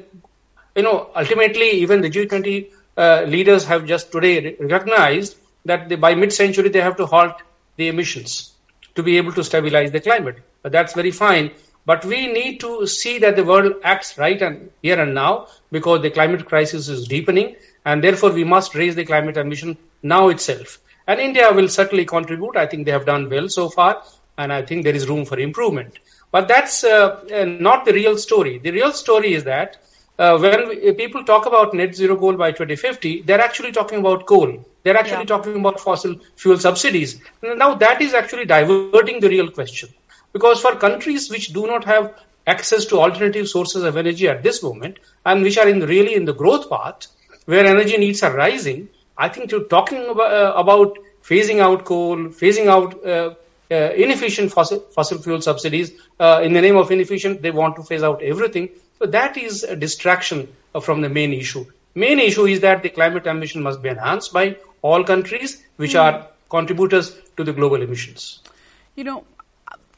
you 0.75 0.81
know, 0.81 1.12
ultimately 1.15 1.69
even 1.83 2.01
the 2.01 2.09
G20 2.09 2.71
uh, 2.97 3.21
leaders 3.27 3.65
have 3.65 3.86
just 3.86 4.12
today 4.12 4.55
recognized 4.59 5.38
that 5.65 5.89
they, 5.89 5.95
by 5.95 6.15
mid-century 6.15 6.69
they 6.69 6.81
have 6.81 6.97
to 6.97 7.05
halt 7.05 7.39
the 7.75 7.88
emissions 7.88 8.55
to 8.95 9.03
be 9.03 9.17
able 9.17 9.33
to 9.33 9.43
stabilize 9.43 9.91
the 9.91 10.00
climate. 10.00 10.38
But 10.63 10.71
that's 10.71 10.93
very 10.93 11.12
fine. 11.12 11.51
But 11.88 12.03
we 12.03 12.27
need 12.27 12.60
to 12.60 12.86
see 12.86 13.17
that 13.20 13.38
the 13.38 13.46
world 13.46 13.75
acts 13.82 14.17
right 14.17 14.41
and 14.41 14.72
here 14.82 15.00
and 15.01 15.13
now 15.13 15.48
because 15.72 16.01
the 16.01 16.10
climate 16.10 16.46
crisis 16.46 16.89
is 16.89 17.08
deepening 17.08 17.56
and 17.86 18.03
therefore 18.03 18.32
we 18.32 18.44
must 18.44 18.75
raise 18.75 18.96
the 18.96 19.06
climate 19.06 19.38
ambition 19.38 19.77
now 20.03 20.27
itself. 20.27 20.79
And 21.08 21.22
India 21.22 21.50
will 21.53 21.70
certainly 21.70 22.03
contribute. 22.03 22.58
I 22.58 22.65
think 22.65 22.84
they 22.84 22.91
have 22.91 23.06
done 23.06 23.29
well 23.29 23.48
so 23.48 23.70
far 23.70 24.03
and 24.38 24.51
I 24.51 24.63
think 24.63 24.84
there 24.84 24.94
is 24.94 25.08
room 25.08 25.24
for 25.24 25.39
improvement. 25.39 26.00
But 26.29 26.50
that's 26.50 26.84
uh, 26.84 27.22
uh, 27.34 27.46
not 27.46 27.86
the 27.86 27.94
real 27.94 28.17
story. 28.17 28.58
The 28.58 28.72
real 28.72 28.91
story 28.91 29.34
is 29.34 29.46
that 29.46 29.77
uh, 30.20 30.38
when 30.39 30.67
we, 30.67 30.91
people 30.91 31.24
talk 31.24 31.46
about 31.46 31.74
net 31.74 31.96
zero 31.96 32.17
goal 32.17 32.34
by 32.34 32.51
2050, 32.51 33.22
they're 33.22 33.39
actually 33.39 33.72
talking 33.72 34.00
about 34.00 34.25
coal. 34.25 34.65
They're 34.84 34.98
actually 34.98 35.20
yeah. 35.20 35.38
talking 35.38 35.56
about 35.56 35.79
fossil 35.79 36.15
fuel 36.36 36.60
subsidies. 36.60 37.22
Now 37.41 37.75
that 37.75 38.01
is 38.01 38.13
actually 38.13 38.46
diverting 38.46 39.22
the 39.22 39.29
real 39.29 39.50
question. 39.50 39.88
Because 40.34 40.62
for 40.62 40.75
countries 40.75 41.29
which 41.29 41.53
do 41.53 41.67
not 41.67 41.84
have 41.86 42.13
access 42.46 42.86
to 42.86 43.00
alternative 43.00 43.48
sources 43.48 43.84
of 43.84 43.98
energy 43.98 44.27
at 44.27 44.43
this 44.43 44.63
moment 44.63 45.00
and 45.25 45.41
which 45.41 45.57
are 45.57 45.67
in 45.67 45.81
really 45.81 46.15
in 46.15 46.25
the 46.25 46.34
growth 46.34 46.69
path 46.69 47.07
where 47.46 47.65
energy 47.65 47.98
needs 47.98 48.24
are 48.24 48.36
rising, 48.36 48.89
I 49.17 49.29
think 49.29 49.50
to 49.50 49.65
talking 49.65 50.05
about, 50.05 50.31
uh, 50.31 50.53
about 50.55 50.98
phasing 51.24 51.60
out 51.60 51.86
coal, 51.86 52.17
phasing 52.27 52.67
out 52.67 53.05
uh, 53.05 53.36
uh, 53.69 53.91
inefficient 53.93 54.51
fossil, 54.51 54.79
fossil 54.79 55.17
fuel 55.17 55.41
subsidies 55.41 55.91
uh, 56.19 56.41
in 56.43 56.53
the 56.53 56.62
name 56.62 56.77
of 56.77 56.91
inefficient, 56.91 57.41
they 57.41 57.51
want 57.51 57.75
to 57.75 57.84
phase 57.84 58.03
out 58.03 58.22
everything. 58.22 58.69
So 59.00 59.07
that 59.07 59.38
is 59.38 59.63
a 59.63 59.75
distraction 59.75 60.48
from 60.81 61.01
the 61.01 61.10
main 61.10 61.34
issue. 61.34 61.65
Main 61.96 62.19
issue 62.19 62.46
is 62.46 62.60
that 62.62 62.84
the 62.84 62.89
climate 62.89 63.27
ambition 63.27 63.63
must 63.63 63.81
be 63.81 63.89
enhanced 63.89 64.31
by 64.31 64.57
all 64.81 65.03
countries 65.03 65.63
which 65.77 65.93
mm. 65.93 66.01
are 66.01 66.27
contributors 66.50 67.17
to 67.36 67.43
the 67.43 67.53
global 67.53 67.81
emissions. 67.81 68.39
You 68.96 69.03
know, 69.03 69.25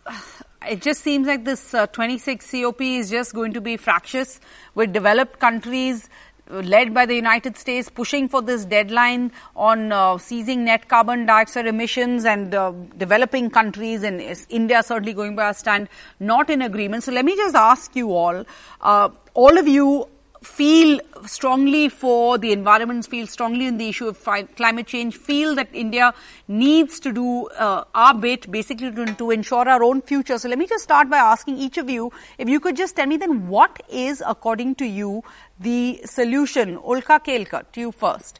it 0.69 0.81
just 0.81 1.01
seems 1.01 1.27
like 1.27 1.45
this 1.45 1.73
uh, 1.73 1.87
26 1.87 2.51
COP 2.51 2.81
is 2.81 3.09
just 3.09 3.33
going 3.33 3.53
to 3.53 3.61
be 3.61 3.77
fractious 3.77 4.39
with 4.75 4.93
developed 4.93 5.39
countries 5.39 6.09
led 6.49 6.93
by 6.93 7.05
the 7.05 7.13
United 7.13 7.55
States, 7.57 7.89
pushing 7.89 8.27
for 8.27 8.41
this 8.41 8.65
deadline 8.65 9.31
on 9.55 9.91
uh, 9.91 10.17
seizing 10.17 10.65
net 10.65 10.87
carbon 10.87 11.25
dioxide 11.25 11.67
emissions 11.67 12.25
and 12.25 12.55
uh, 12.55 12.73
developing 12.97 13.49
countries, 13.49 14.03
and 14.03 14.21
India 14.49 14.81
certainly 14.81 15.13
going 15.13 15.35
by 15.35 15.49
a 15.49 15.53
stand, 15.53 15.87
not 16.19 16.49
in 16.49 16.61
agreement. 16.61 17.03
So 17.03 17.11
let 17.11 17.25
me 17.25 17.35
just 17.35 17.55
ask 17.55 17.95
you 17.95 18.13
all, 18.13 18.45
uh, 18.81 19.09
all 19.33 19.57
of 19.57 19.67
you 19.67 20.07
feel 20.41 20.99
strongly 21.25 21.89
for 21.89 22.37
the 22.37 22.51
environment, 22.51 23.05
feel 23.05 23.27
strongly 23.27 23.65
in 23.65 23.77
the 23.77 23.89
issue 23.89 24.07
of 24.07 24.23
climate 24.55 24.87
change, 24.87 25.15
feel 25.15 25.55
that 25.55 25.69
India 25.73 26.13
needs 26.47 26.99
to 27.01 27.11
do 27.11 27.47
uh, 27.47 27.83
our 27.93 28.13
bit 28.13 28.49
basically 28.49 28.91
to, 28.91 29.05
to, 29.15 29.31
ensure 29.31 29.67
our 29.67 29.83
own 29.83 30.01
future. 30.01 30.37
So 30.37 30.47
let 30.49 30.57
me 30.57 30.67
just 30.67 30.83
start 30.83 31.09
by 31.09 31.17
asking 31.17 31.57
each 31.57 31.77
of 31.77 31.89
you 31.89 32.11
if 32.37 32.47
you 32.47 32.59
could 32.59 32.77
just 32.77 32.95
tell 32.95 33.05
me 33.05 33.17
then 33.17 33.47
what 33.47 33.81
is, 33.89 34.23
according 34.25 34.75
to 34.75 34.85
you, 34.85 35.23
the 35.59 36.01
solution? 36.05 36.77
Ulka 36.77 37.23
Kelkar, 37.23 37.65
to 37.73 37.79
you 37.81 37.91
first. 37.91 38.39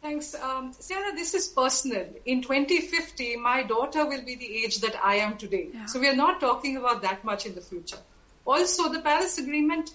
Thanks. 0.00 0.34
Um, 0.36 0.72
Sarah, 0.78 1.12
this 1.12 1.34
is 1.34 1.48
personal. 1.48 2.06
In 2.24 2.40
2050, 2.40 3.36
my 3.36 3.64
daughter 3.64 4.06
will 4.06 4.22
be 4.24 4.36
the 4.36 4.64
age 4.64 4.78
that 4.80 4.94
I 5.02 5.16
am 5.16 5.36
today. 5.36 5.68
Yeah. 5.74 5.86
So 5.86 5.98
we 5.98 6.08
are 6.08 6.14
not 6.14 6.40
talking 6.40 6.76
about 6.76 7.02
that 7.02 7.24
much 7.24 7.46
in 7.46 7.54
the 7.54 7.60
future. 7.60 7.98
Also, 8.44 8.88
the 8.88 9.00
Paris 9.00 9.38
Agreement 9.38 9.90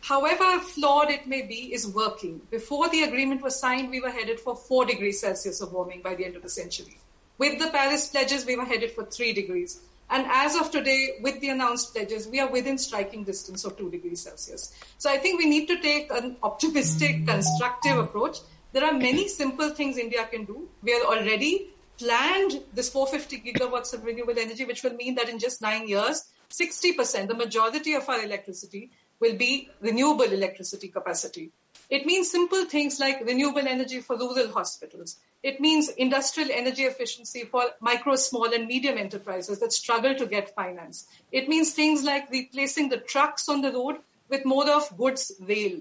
however 0.00 0.60
flawed 0.60 1.10
it 1.10 1.26
may 1.26 1.42
be, 1.42 1.72
is 1.72 1.88
working. 1.88 2.40
Before 2.50 2.88
the 2.88 3.02
agreement 3.02 3.42
was 3.42 3.58
signed, 3.58 3.90
we 3.90 4.00
were 4.00 4.10
headed 4.10 4.40
for 4.40 4.56
4 4.56 4.86
degrees 4.86 5.20
Celsius 5.20 5.60
of 5.60 5.72
warming 5.72 6.02
by 6.02 6.14
the 6.14 6.24
end 6.24 6.36
of 6.36 6.42
the 6.42 6.48
century. 6.48 6.98
With 7.38 7.58
the 7.58 7.68
Paris 7.70 8.08
pledges, 8.08 8.46
we 8.46 8.56
were 8.56 8.64
headed 8.64 8.92
for 8.92 9.04
3 9.04 9.32
degrees. 9.32 9.80
And 10.08 10.26
as 10.30 10.54
of 10.54 10.70
today, 10.70 11.18
with 11.20 11.40
the 11.40 11.48
announced 11.48 11.92
pledges, 11.92 12.28
we 12.28 12.38
are 12.38 12.48
within 12.48 12.78
striking 12.78 13.24
distance 13.24 13.64
of 13.64 13.76
2 13.76 13.90
degrees 13.90 14.22
Celsius. 14.22 14.72
So 14.98 15.10
I 15.10 15.18
think 15.18 15.38
we 15.38 15.48
need 15.48 15.66
to 15.66 15.80
take 15.80 16.10
an 16.12 16.36
optimistic, 16.42 17.26
constructive 17.26 17.98
approach. 17.98 18.38
There 18.72 18.84
are 18.84 18.92
many 18.92 19.26
simple 19.26 19.70
things 19.70 19.98
India 19.98 20.24
can 20.30 20.44
do. 20.44 20.68
We 20.82 20.94
are 20.94 21.04
already 21.04 21.70
planned 21.98 22.62
this 22.72 22.88
450 22.90 23.52
gigawatts 23.52 23.94
of 23.94 24.04
renewable 24.04 24.38
energy, 24.38 24.64
which 24.64 24.82
will 24.84 24.94
mean 24.94 25.16
that 25.16 25.28
in 25.28 25.38
just 25.38 25.60
nine 25.60 25.88
years, 25.88 26.24
60%, 26.50 27.26
the 27.26 27.34
majority 27.34 27.94
of 27.94 28.08
our 28.08 28.22
electricity 28.22 28.92
will 29.20 29.36
be 29.36 29.70
renewable 29.80 30.24
electricity 30.24 30.88
capacity. 30.88 31.50
It 31.88 32.04
means 32.04 32.30
simple 32.30 32.64
things 32.64 32.98
like 32.98 33.24
renewable 33.24 33.66
energy 33.68 34.00
for 34.00 34.16
rural 34.16 34.50
hospitals. 34.50 35.18
It 35.42 35.60
means 35.60 35.88
industrial 35.90 36.50
energy 36.52 36.82
efficiency 36.82 37.44
for 37.44 37.62
micro, 37.80 38.16
small, 38.16 38.52
and 38.52 38.66
medium 38.66 38.98
enterprises 38.98 39.60
that 39.60 39.72
struggle 39.72 40.14
to 40.16 40.26
get 40.26 40.54
finance. 40.54 41.06
It 41.30 41.48
means 41.48 41.72
things 41.72 42.02
like 42.02 42.30
replacing 42.30 42.88
the 42.88 42.96
trucks 42.96 43.48
on 43.48 43.60
the 43.60 43.72
road 43.72 43.98
with 44.28 44.44
more 44.44 44.68
of 44.68 44.96
goods 44.96 45.32
rail. 45.40 45.78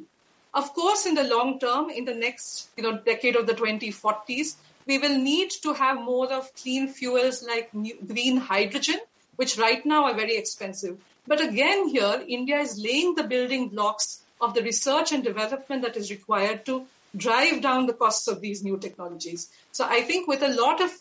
Of 0.53 0.73
course, 0.73 1.05
in 1.05 1.15
the 1.15 1.23
long 1.23 1.59
term, 1.59 1.89
in 1.89 2.05
the 2.05 2.13
next 2.13 2.69
you 2.77 2.83
know, 2.83 2.99
decade 2.99 3.35
of 3.35 3.47
the 3.47 3.53
2040s, 3.53 4.55
we 4.85 4.99
will 4.99 5.17
need 5.17 5.49
to 5.63 5.73
have 5.73 5.99
more 5.99 6.31
of 6.31 6.53
clean 6.53 6.87
fuels 6.87 7.43
like 7.45 7.71
green 8.07 8.37
hydrogen, 8.37 8.99
which 9.35 9.57
right 9.57 9.85
now 9.85 10.05
are 10.05 10.13
very 10.13 10.37
expensive. 10.37 10.97
But 11.27 11.41
again, 11.41 11.89
here, 11.89 12.23
India 12.27 12.59
is 12.59 12.77
laying 12.77 13.15
the 13.15 13.23
building 13.23 13.69
blocks 13.69 14.21
of 14.39 14.53
the 14.53 14.61
research 14.61 15.11
and 15.11 15.23
development 15.23 15.81
that 15.81 15.97
is 15.97 16.11
required 16.11 16.65
to 16.65 16.85
drive 17.15 17.61
down 17.61 17.85
the 17.85 17.93
costs 17.93 18.27
of 18.27 18.41
these 18.41 18.63
new 18.63 18.77
technologies. 18.77 19.49
So 19.71 19.85
I 19.85 20.01
think 20.01 20.27
with 20.27 20.43
a 20.43 20.53
lot 20.53 20.81
of 20.81 20.91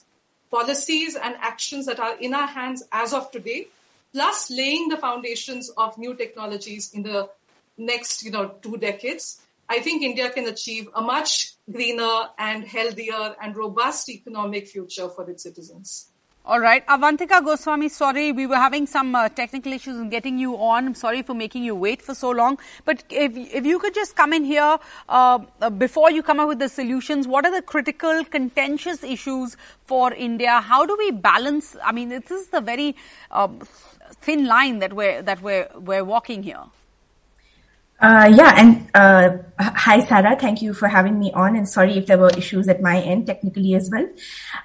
policies 0.51 1.17
and 1.17 1.35
actions 1.41 1.87
that 1.87 1.99
are 1.99 2.17
in 2.19 2.33
our 2.33 2.47
hands 2.47 2.85
as 2.93 3.13
of 3.13 3.31
today, 3.33 3.69
plus 4.13 4.51
laying 4.51 4.89
the 4.89 4.97
foundations 4.97 5.71
of 5.77 5.99
new 5.99 6.15
technologies 6.15 6.93
in 6.95 7.03
the 7.03 7.29
next, 7.77 8.25
you 8.25 8.31
know, 8.31 8.55
two 8.63 8.77
decades, 8.77 9.41
I 9.69 9.81
think 9.81 10.03
India 10.03 10.31
can 10.31 10.47
achieve 10.47 10.89
a 10.95 11.01
much 11.01 11.55
greener 11.71 12.29
and 12.39 12.65
healthier 12.65 13.35
and 13.43 13.57
robust 13.57 14.09
economic 14.09 14.69
future 14.69 15.09
for 15.09 15.29
its 15.29 15.43
citizens. 15.43 16.11
All 16.47 16.61
right. 16.61 16.87
Avantika 16.89 17.43
Goswami, 17.43 17.89
sorry, 17.89 18.31
we 18.31 18.47
were 18.47 18.57
having 18.57 18.87
some 18.87 19.15
uh, 19.15 19.31
technical 19.31 19.73
issues 19.73 19.97
in 19.97 20.11
getting 20.11 20.39
you 20.39 20.59
on. 20.59 20.89
I'm 20.89 20.95
sorry 20.95 21.23
for 21.23 21.33
making 21.33 21.65
you 21.65 21.75
wait 21.75 22.03
for 22.03 22.15
so 22.15 22.29
long. 22.29 22.59
But 22.85 23.03
if, 23.09 23.35
if 23.35 23.65
you 23.65 23.79
could 23.79 23.95
just 23.95 24.15
come 24.15 24.35
in 24.35 24.45
here 24.45 24.79
uh, 25.09 25.39
uh, 25.63 25.71
before 25.71 26.11
you 26.11 26.23
come 26.23 26.41
up 26.41 26.49
with 26.49 26.59
the 26.59 26.69
solutions, 26.69 27.27
what 27.27 27.47
are 27.47 27.51
the 27.51 27.63
critical, 27.63 28.27
contentious 28.27 29.03
issues 29.03 29.57
for 29.87 30.13
India? 30.13 30.61
How 30.61 30.85
do 30.85 30.95
we 30.99 31.13
balance? 31.13 31.77
I 31.83 31.93
mean, 31.93 32.11
this 32.11 32.31
is 32.31 32.49
the 32.49 32.61
very 32.61 32.95
uh, 33.31 33.49
thin 34.21 34.45
line 34.45 34.81
that 34.81 34.93
we're, 34.93 35.23
that 35.23 35.41
we're, 35.41 35.71
we're 35.75 36.05
walking 36.05 36.43
here. 36.43 36.65
Uh, 38.01 38.31
yeah, 38.35 38.55
and 38.57 38.91
uh, 38.95 39.37
hi, 39.59 40.01
Sarah. 40.01 40.37
Thank 40.37 40.61
you 40.61 40.75
for 40.75 40.89
having 40.89 41.19
me 41.19 41.33
on. 41.33 41.55
And 41.57 41.69
sorry 41.69 41.97
if 41.97 42.07
there 42.07 42.19
were 42.19 42.31
issues 42.37 42.69
at 42.69 42.83
my 42.83 43.01
end 43.01 43.27
technically 43.27 43.75
as 43.75 43.89
well. 43.91 44.07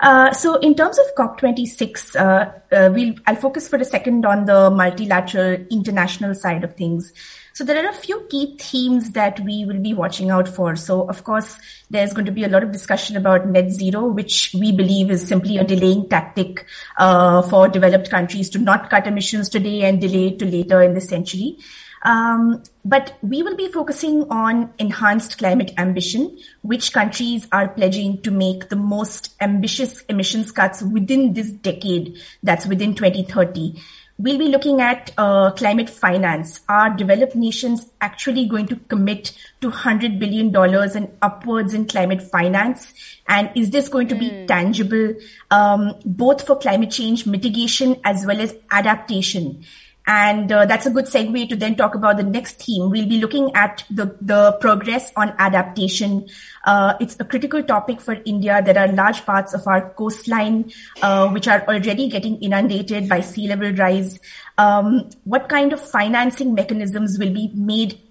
Uh, 0.02 0.34
so, 0.34 0.56
in 0.56 0.74
terms 0.74 0.98
of 0.98 1.06
COP26, 1.16 2.16
uh, 2.16 2.52
uh, 2.76 2.90
we'll 2.92 3.14
I'll 3.28 3.36
focus 3.36 3.70
for 3.70 3.78
a 3.78 3.86
second 3.86 4.26
on 4.26 4.46
the 4.46 4.72
multilateral 4.72 5.64
international 5.70 6.34
side 6.34 6.64
of 6.64 6.76
things. 6.76 7.14
So, 7.54 7.64
there 7.64 7.86
are 7.86 7.90
a 7.90 7.94
few 7.94 8.26
key 8.30 8.58
themes 8.58 9.12
that 9.12 9.40
we 9.42 9.64
will 9.64 9.80
be 9.80 9.94
watching 9.94 10.32
out 10.32 10.48
for. 10.48 10.76
So, 10.76 11.08
of 11.08 11.24
course, 11.24 11.56
there's 11.92 12.14
going 12.14 12.26
to 12.26 12.32
be 12.32 12.46
a 12.46 12.50
lot 12.50 12.64
of 12.64 12.72
discussion 12.72 13.16
about 13.16 13.48
net 13.48 13.70
zero, 13.70 14.08
which 14.08 14.56
we 14.60 14.72
believe 14.72 15.12
is 15.12 15.28
simply 15.28 15.60
a 15.60 15.64
delaying 15.64 16.10
tactic 16.10 16.66
uh, 16.98 17.44
for 17.44 17.68
developed 17.68 18.10
countries 18.10 18.50
to 18.50 18.60
not 18.60 18.90
cut 18.90 19.06
emissions 19.06 19.50
today 19.50 19.84
and 19.84 20.02
delay 20.02 20.30
it 20.30 20.40
to 20.40 20.46
later 20.46 20.82
in 20.82 20.96
the 20.96 21.02
century. 21.02 21.58
Um, 22.04 22.64
but 22.86 23.18
we 23.22 23.44
will 23.44 23.56
be 23.56 23.68
focusing 23.72 24.26
on 24.30 24.74
enhanced 24.80 25.38
climate 25.38 25.74
ambition, 25.78 26.38
which 26.62 26.94
countries 26.94 27.48
are 27.52 27.68
pledging 27.68 28.22
to 28.22 28.32
make 28.32 28.70
the 28.70 28.76
most 28.76 29.36
ambitious 29.42 30.02
emissions 30.04 30.52
cuts 30.52 30.82
within 30.82 31.34
this 31.34 31.52
decade, 31.52 32.18
that's 32.42 32.66
within 32.66 32.96
2030. 32.96 33.82
We'll 34.18 34.38
be 34.38 34.50
looking 34.50 34.82
at 34.82 35.14
uh, 35.18 35.52
climate 35.52 35.90
finance. 35.90 36.60
Are 36.68 36.90
developed 36.90 37.36
nations 37.36 37.88
actually 38.02 38.48
going 38.48 38.68
to 38.68 38.76
commit 38.76 39.32
to 39.62 39.72
$100 39.72 40.20
billion 40.20 40.54
and 40.54 41.18
upwards 41.22 41.74
in 41.74 41.88
climate 41.88 42.22
finance? 42.22 42.94
And 43.30 43.50
is 43.56 43.70
this 43.70 43.88
going 43.88 44.10
to 44.10 44.16
be 44.16 44.30
mm. 44.30 44.46
tangible, 44.46 45.16
um, 45.52 45.96
both 46.04 46.46
for 46.46 46.58
climate 46.58 46.92
change 46.92 47.26
mitigation 47.26 47.96
as 48.04 48.26
well 48.26 48.42
as 48.42 48.54
adaptation? 48.72 49.64
And 50.10 50.52
uh, 50.52 50.66
that's 50.66 50.88
a 50.88 50.90
good 50.90 51.06
segue 51.06 51.50
to 51.50 51.56
then 51.56 51.76
talk 51.76 51.94
about 51.94 52.18
the 52.18 52.24
next 52.24 52.64
theme. 52.64 52.90
We'll 52.90 53.08
be 53.08 53.20
looking 53.20 53.52
at 53.54 53.84
the, 53.92 54.18
the 54.20 54.54
progress 54.54 55.12
on 55.16 55.36
adaptation. 55.38 56.28
Uh, 56.66 56.96
it's 57.00 57.16
a 57.20 57.24
critical 57.24 57.62
topic 57.62 58.02
for 58.02 58.18
India. 58.26 58.60
There 58.66 58.76
are 58.76 58.88
large 58.88 59.24
parts 59.24 59.54
of 59.54 59.68
our 59.68 59.92
coastline 59.92 60.72
uh, 61.04 61.30
which 61.30 61.48
are 61.48 61.62
already 61.68 62.10
getting 62.10 62.42
inundated 62.42 63.08
by 63.08 63.22
sea 63.22 63.48
level 63.48 63.72
rise. 63.74 64.20
Um, 64.58 65.12
what 65.26 65.48
kind 65.48 65.74
of 65.74 65.80
financing 65.80 66.56
mechanisms 66.56 67.20
will 67.20 67.32
be 67.32 67.52
made 67.54 68.02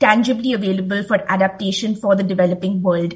tangibly 0.00 0.54
available 0.54 1.02
for 1.02 1.30
adaptation 1.30 1.94
for 1.94 2.16
the 2.16 2.22
developing 2.22 2.82
world? 2.82 3.12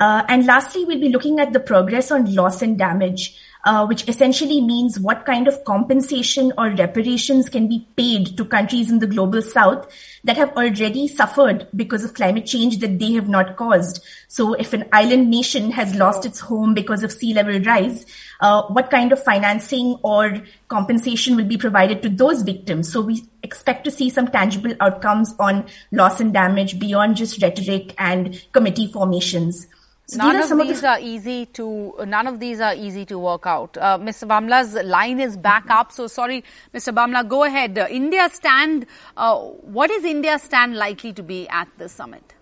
Uh, 0.00 0.24
and 0.26 0.46
lastly, 0.46 0.84
we'll 0.84 0.98
be 0.98 1.10
looking 1.10 1.38
at 1.38 1.52
the 1.52 1.60
progress 1.60 2.10
on 2.10 2.34
loss 2.34 2.60
and 2.60 2.76
damage 2.76 3.38
uh, 3.64 3.86
which 3.86 4.08
essentially 4.08 4.60
means 4.60 4.98
what 4.98 5.24
kind 5.24 5.46
of 5.46 5.64
compensation 5.64 6.52
or 6.58 6.70
reparations 6.70 7.48
can 7.48 7.68
be 7.68 7.86
paid 7.96 8.36
to 8.36 8.44
countries 8.44 8.90
in 8.90 8.98
the 8.98 9.06
global 9.06 9.40
south 9.40 9.86
that 10.24 10.36
have 10.36 10.50
already 10.56 11.06
suffered 11.06 11.68
because 11.74 12.04
of 12.04 12.14
climate 12.14 12.44
change 12.44 12.78
that 12.78 12.98
they 12.98 13.12
have 13.12 13.28
not 13.28 13.56
caused. 13.56 14.04
So 14.28 14.54
if 14.54 14.72
an 14.72 14.88
island 14.92 15.30
nation 15.30 15.70
has 15.72 15.94
lost 15.94 16.26
its 16.26 16.40
home 16.40 16.74
because 16.74 17.02
of 17.02 17.12
sea 17.12 17.34
level 17.34 17.60
rise, 17.60 18.04
uh, 18.40 18.62
what 18.62 18.90
kind 18.90 19.12
of 19.12 19.22
financing 19.22 19.96
or 20.02 20.42
compensation 20.68 21.36
will 21.36 21.44
be 21.44 21.56
provided 21.56 22.02
to 22.02 22.08
those 22.08 22.42
victims? 22.42 22.92
So 22.92 23.00
we 23.00 23.24
expect 23.42 23.84
to 23.84 23.90
see 23.90 24.10
some 24.10 24.28
tangible 24.28 24.74
outcomes 24.80 25.34
on 25.38 25.66
loss 25.92 26.20
and 26.20 26.32
damage 26.32 26.78
beyond 26.78 27.16
just 27.16 27.40
rhetoric 27.40 27.94
and 27.98 28.44
committee 28.52 28.90
formations. 28.92 29.66
None 30.16 30.36
of 30.36 30.58
these 30.58 30.80
the... 30.80 30.88
are 30.88 31.00
easy 31.00 31.46
to 31.46 31.94
none 32.06 32.26
of 32.26 32.40
these 32.40 32.60
are 32.60 32.74
easy 32.74 33.04
to 33.06 33.18
work 33.18 33.46
out. 33.46 33.76
Uh, 33.76 33.98
Mr. 33.98 34.26
Bhamla's 34.26 34.74
line 34.84 35.20
is 35.20 35.36
back 35.36 35.70
up, 35.70 35.92
so 35.92 36.06
sorry, 36.06 36.44
Mr. 36.74 36.94
Bhamla, 36.94 37.28
go 37.28 37.44
ahead. 37.44 37.78
Uh, 37.78 37.86
India 37.90 38.28
stand. 38.32 38.86
Uh, 39.16 39.38
what 39.38 39.90
is 39.90 40.04
India 40.04 40.38
stand 40.38 40.76
likely 40.76 41.12
to 41.12 41.22
be 41.22 41.48
at 41.48 41.68
the 41.78 41.88
summit? 41.88 42.34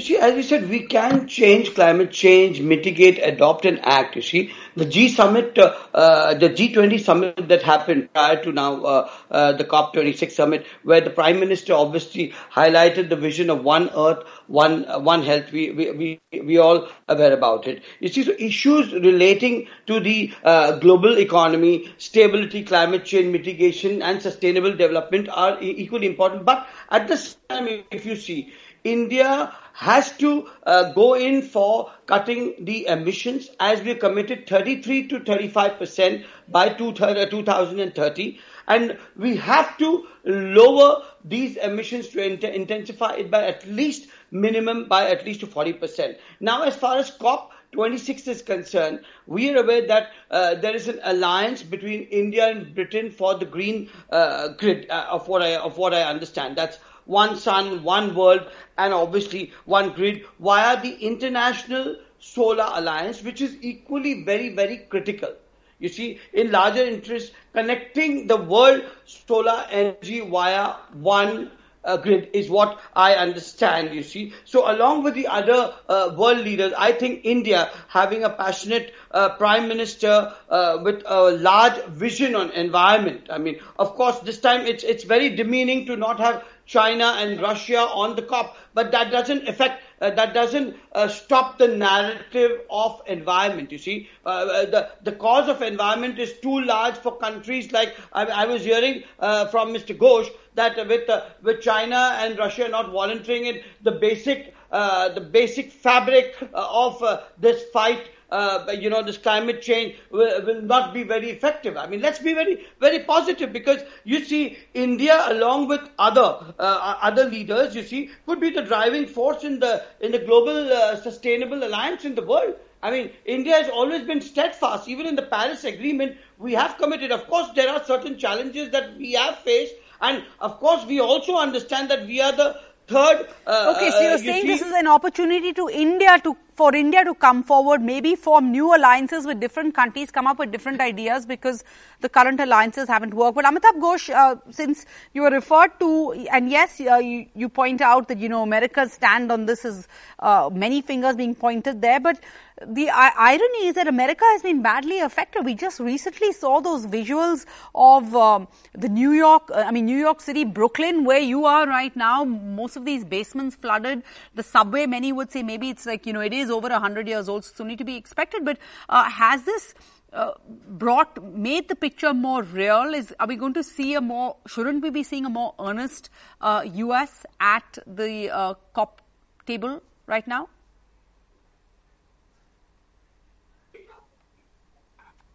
You 0.00 0.06
see, 0.06 0.16
as 0.16 0.34
we 0.34 0.42
said, 0.42 0.70
we 0.70 0.86
can 0.86 1.28
change 1.28 1.74
climate 1.74 2.10
change, 2.10 2.58
mitigate, 2.62 3.18
adopt, 3.22 3.66
and 3.66 3.78
act. 3.84 4.16
You 4.16 4.22
see, 4.22 4.50
the 4.74 4.86
G 4.86 5.10
summit, 5.10 5.58
uh, 5.58 5.76
uh, 5.92 6.32
the 6.32 6.48
G20 6.48 6.98
summit 6.98 7.48
that 7.48 7.62
happened 7.62 8.08
prior 8.14 8.42
to 8.42 8.50
now, 8.50 8.82
uh, 8.82 9.10
uh 9.30 9.52
the 9.52 9.64
COP26 9.66 10.30
summit, 10.30 10.64
where 10.84 11.02
the 11.02 11.10
Prime 11.10 11.38
Minister 11.38 11.74
obviously 11.74 12.32
highlighted 12.50 13.10
the 13.10 13.16
vision 13.16 13.50
of 13.50 13.62
one 13.62 13.90
Earth, 13.94 14.24
one 14.46 14.86
uh, 14.86 14.98
one 15.00 15.22
health. 15.22 15.52
We 15.52 15.70
we 15.72 15.90
we 15.92 16.40
we 16.40 16.56
all 16.56 16.88
aware 17.06 17.34
about 17.34 17.66
it. 17.66 17.82
You 17.98 18.08
see, 18.08 18.22
so 18.22 18.32
issues 18.38 18.94
relating 18.94 19.68
to 19.86 20.00
the 20.00 20.32
uh, 20.44 20.78
global 20.78 21.18
economy, 21.18 21.92
stability, 21.98 22.64
climate 22.64 23.04
change 23.04 23.30
mitigation, 23.36 24.00
and 24.00 24.22
sustainable 24.22 24.74
development 24.74 25.28
are 25.28 25.58
equally 25.60 26.06
important. 26.06 26.46
But 26.46 26.66
at 26.90 27.06
the 27.06 27.18
same 27.18 27.36
time, 27.50 27.84
if 27.90 28.06
you 28.06 28.16
see 28.16 28.54
India 28.84 29.54
has 29.72 30.10
to 30.18 30.48
uh, 30.64 30.92
go 30.92 31.14
in 31.14 31.42
for 31.42 31.90
cutting 32.06 32.54
the 32.60 32.86
emissions 32.86 33.48
as 33.60 33.80
we 33.82 33.94
committed 33.94 34.46
33 34.48 35.08
to 35.08 35.20
35 35.20 35.78
percent 35.78 36.24
by 36.48 36.68
2030 36.68 38.40
and 38.68 38.98
we 39.16 39.36
have 39.36 39.76
to 39.78 40.06
lower 40.24 41.02
these 41.24 41.56
emissions 41.56 42.08
to 42.08 42.24
int- 42.24 42.44
intensify 42.44 43.14
it 43.14 43.30
by 43.30 43.44
at 43.46 43.66
least 43.66 44.08
minimum 44.30 44.86
by 44.88 45.08
at 45.10 45.24
least 45.24 45.40
to 45.40 45.46
40 45.46 45.72
percent. 45.74 46.18
Now 46.40 46.62
as 46.62 46.76
far 46.76 46.98
as 46.98 47.10
COP 47.10 47.52
26 47.72 48.26
is 48.26 48.42
concerned, 48.42 49.00
we 49.26 49.50
are 49.50 49.62
aware 49.62 49.86
that 49.86 50.10
uh, 50.30 50.56
there 50.56 50.74
is 50.74 50.88
an 50.88 51.00
alliance 51.04 51.62
between 51.62 52.02
India 52.04 52.48
and 52.48 52.74
Britain 52.74 53.10
for 53.10 53.36
the 53.36 53.44
green 53.44 53.88
uh, 54.10 54.48
grid 54.48 54.90
uh, 54.90 55.06
of 55.10 55.28
what 55.28 55.42
I 55.42 55.56
of 55.56 55.78
what 55.78 55.94
I 55.94 56.02
understand. 56.02 56.56
That's 56.56 56.78
one 57.04 57.36
sun, 57.36 57.82
one 57.82 58.14
world, 58.14 58.48
and 58.78 58.92
obviously 58.92 59.52
one 59.64 59.90
grid 59.90 60.24
via 60.38 60.80
the 60.80 60.94
International 60.94 61.96
Solar 62.18 62.68
Alliance, 62.74 63.22
which 63.22 63.40
is 63.40 63.56
equally 63.60 64.24
very 64.24 64.54
very 64.54 64.78
critical. 64.78 65.34
You 65.78 65.88
see, 65.88 66.20
in 66.34 66.50
larger 66.50 66.84
interest, 66.84 67.32
connecting 67.54 68.26
the 68.26 68.36
world 68.36 68.84
solar 69.06 69.64
energy 69.70 70.20
via 70.20 70.74
one 70.92 71.50
uh, 71.84 71.96
grid 71.96 72.28
is 72.34 72.50
what 72.50 72.78
I 72.94 73.14
understand, 73.14 73.94
you 73.94 74.02
see. 74.02 74.34
So 74.44 74.70
along 74.70 75.02
with 75.04 75.14
the 75.14 75.26
other 75.26 75.74
uh, 75.88 76.14
world 76.16 76.38
leaders, 76.38 76.74
I 76.76 76.92
think 76.92 77.22
India 77.24 77.70
having 77.88 78.24
a 78.24 78.30
passionate 78.30 78.92
uh, 79.10 79.30
prime 79.36 79.68
minister 79.68 80.34
uh, 80.50 80.78
with 80.82 81.02
a 81.06 81.30
large 81.30 81.82
vision 81.84 82.34
on 82.34 82.50
environment. 82.50 83.28
I 83.30 83.38
mean, 83.38 83.58
of 83.78 83.94
course, 83.94 84.18
this 84.20 84.38
time 84.38 84.66
it's, 84.66 84.84
it's 84.84 85.04
very 85.04 85.30
demeaning 85.30 85.86
to 85.86 85.96
not 85.96 86.20
have 86.20 86.44
China 86.70 87.16
and 87.18 87.40
Russia 87.42 87.80
on 87.80 88.14
the 88.14 88.22
COP, 88.22 88.56
but 88.74 88.92
that 88.92 89.10
doesn't 89.10 89.48
affect, 89.48 89.82
uh, 90.00 90.10
that 90.10 90.32
doesn't 90.32 90.76
uh, 90.92 91.08
stop 91.08 91.58
the 91.58 91.66
narrative 91.66 92.60
of 92.70 93.02
environment. 93.08 93.72
You 93.72 93.78
see, 93.78 94.08
uh, 94.24 94.28
uh 94.28 94.66
the 94.74 94.82
the 95.02 95.12
cause 95.24 95.48
of 95.48 95.62
environment 95.62 96.20
is 96.20 96.34
too 96.44 96.60
large 96.60 96.94
for 97.06 97.16
countries 97.16 97.72
like 97.72 97.96
I, 98.12 98.24
I 98.42 98.46
was 98.46 98.62
hearing 98.64 99.02
uh, 99.18 99.48
from 99.48 99.74
Mr. 99.74 99.98
Ghosh 100.04 100.30
that 100.54 100.76
with 100.86 101.10
uh, 101.10 101.24
with 101.42 101.60
China 101.60 102.02
and 102.20 102.38
Russia 102.38 102.68
not 102.68 102.92
volunteering 102.92 103.46
it, 103.46 103.64
the 103.82 103.92
basic 104.06 104.54
the 104.70 105.28
basic 105.32 105.72
fabric 105.72 106.36
of 106.54 107.02
this 107.38 107.64
fight 107.72 108.10
uh, 108.30 108.72
you 108.78 108.90
know, 108.90 109.02
this 109.02 109.18
climate 109.18 109.60
change 109.62 109.96
will, 110.10 110.44
will, 110.44 110.62
not 110.62 110.94
be 110.94 111.02
very 111.02 111.30
effective. 111.30 111.76
I 111.76 111.86
mean, 111.86 112.00
let's 112.00 112.18
be 112.18 112.32
very, 112.32 112.64
very 112.80 113.00
positive 113.00 113.52
because 113.52 113.80
you 114.04 114.24
see, 114.24 114.58
India, 114.74 115.24
along 115.28 115.68
with 115.68 115.80
other 115.98 116.54
uh, 116.58 116.96
other 117.02 117.24
leaders, 117.24 117.74
you 117.74 117.82
see, 117.82 118.10
could 118.26 118.40
be 118.40 118.50
the 118.50 118.62
driving 118.62 119.06
force 119.06 119.44
in 119.44 119.58
the 119.58 119.84
in 120.00 120.12
the 120.12 120.18
global 120.18 120.72
uh, 120.72 120.96
sustainable 120.96 121.64
alliance 121.64 122.04
in 122.04 122.14
the 122.14 122.24
world. 122.24 122.54
I 122.82 122.90
mean, 122.90 123.10
India 123.26 123.54
has 123.54 123.68
always 123.68 124.02
been 124.02 124.20
steadfast. 124.20 124.88
Even 124.88 125.06
in 125.06 125.14
the 125.14 125.22
Paris 125.22 125.64
Agreement, 125.64 126.16
we 126.38 126.54
have 126.54 126.78
committed. 126.78 127.12
Of 127.12 127.26
course, 127.26 127.50
there 127.54 127.68
are 127.68 127.84
certain 127.84 128.16
challenges 128.18 128.70
that 128.70 128.96
we 128.96 129.12
have 129.12 129.38
faced, 129.40 129.74
and 130.00 130.24
of 130.40 130.58
course, 130.58 130.86
we 130.86 131.00
also 131.00 131.36
understand 131.36 131.90
that 131.90 132.06
we 132.06 132.20
are 132.20 132.32
the 132.32 132.60
third. 132.90 133.28
Uh, 133.46 133.74
okay, 133.74 133.90
so 133.90 134.00
you're 134.00 134.12
uh, 134.14 134.18
saying 134.18 134.46
you 134.46 134.52
this 134.52 134.62
is 134.62 134.72
an 134.72 134.86
opportunity 134.86 135.52
to 135.52 135.68
India 135.68 136.18
to 136.24 136.36
for 136.60 136.74
India 136.76 137.02
to 137.04 137.14
come 137.14 137.42
forward, 137.42 137.80
maybe 137.80 138.14
form 138.14 138.50
new 138.52 138.74
alliances 138.76 139.24
with 139.28 139.40
different 139.40 139.74
countries, 139.74 140.10
come 140.10 140.26
up 140.26 140.38
with 140.38 140.50
different 140.52 140.82
ideas 140.86 141.24
because 141.24 141.64
the 142.02 142.08
current 142.16 142.38
alliances 142.38 142.86
haven't 142.86 143.14
worked. 143.14 143.36
But 143.36 143.46
Amitav 143.46 143.78
Ghosh, 143.84 144.10
uh, 144.14 144.36
since 144.50 144.84
you 145.14 145.22
were 145.22 145.30
referred 145.30 145.78
to, 145.80 146.12
and 146.30 146.50
yes, 146.50 146.78
uh, 146.78 146.96
you, 146.96 147.24
you, 147.34 147.48
point 147.48 147.80
out 147.80 148.08
that, 148.08 148.18
you 148.18 148.28
know, 148.28 148.42
America's 148.42 148.92
stand 148.92 149.32
on 149.32 149.46
this 149.46 149.64
is 149.64 149.88
uh, 150.18 150.50
many 150.52 150.82
fingers 150.82 151.16
being 151.16 151.34
pointed 151.34 151.80
there, 151.80 151.98
but 151.98 152.20
the 152.66 152.90
irony 152.90 153.66
is 153.68 153.74
that 153.74 153.88
America 153.88 154.24
has 154.32 154.42
been 154.42 154.62
badly 154.62 155.00
affected. 155.00 155.44
We 155.44 155.54
just 155.54 155.80
recently 155.80 156.32
saw 156.32 156.60
those 156.60 156.86
visuals 156.86 157.46
of 157.74 158.14
um, 158.14 158.48
the 158.72 158.88
New 158.88 159.12
York, 159.12 159.50
uh, 159.50 159.64
I 159.66 159.70
mean, 159.70 159.86
New 159.86 159.96
York 159.96 160.20
City, 160.20 160.44
Brooklyn, 160.44 161.04
where 161.04 161.18
you 161.18 161.46
are 161.46 161.66
right 161.66 161.94
now. 161.96 162.24
Most 162.24 162.76
of 162.76 162.84
these 162.84 163.04
basements 163.04 163.56
flooded. 163.56 164.02
The 164.34 164.42
subway, 164.42 164.86
many 164.86 165.12
would 165.12 165.32
say 165.32 165.42
maybe 165.42 165.70
it's 165.70 165.86
like, 165.86 166.06
you 166.06 166.12
know, 166.12 166.20
it 166.20 166.34
is 166.34 166.50
over 166.50 166.68
100 166.68 167.08
years 167.08 167.28
old, 167.28 167.44
so 167.44 167.64
need 167.64 167.78
to 167.78 167.84
be 167.84 167.96
expected. 167.96 168.44
But 168.44 168.58
uh, 168.90 169.04
has 169.04 169.44
this 169.44 169.74
uh, 170.12 170.32
brought 170.68 171.22
made 171.34 171.68
the 171.68 171.76
picture 171.76 172.12
more 172.12 172.42
real? 172.42 172.92
Is 172.94 173.14
are 173.18 173.26
we 173.26 173.36
going 173.36 173.54
to 173.54 173.62
see 173.62 173.94
a 173.94 174.00
more? 174.02 174.36
Shouldn't 174.46 174.82
we 174.82 174.90
be 174.90 175.02
seeing 175.02 175.24
a 175.24 175.30
more 175.30 175.54
earnest 175.58 176.10
uh, 176.40 176.62
U.S. 176.74 177.24
at 177.38 177.78
the 177.86 178.30
uh, 178.30 178.54
COP 178.74 179.00
table 179.46 179.82
right 180.06 180.26
now? 180.26 180.48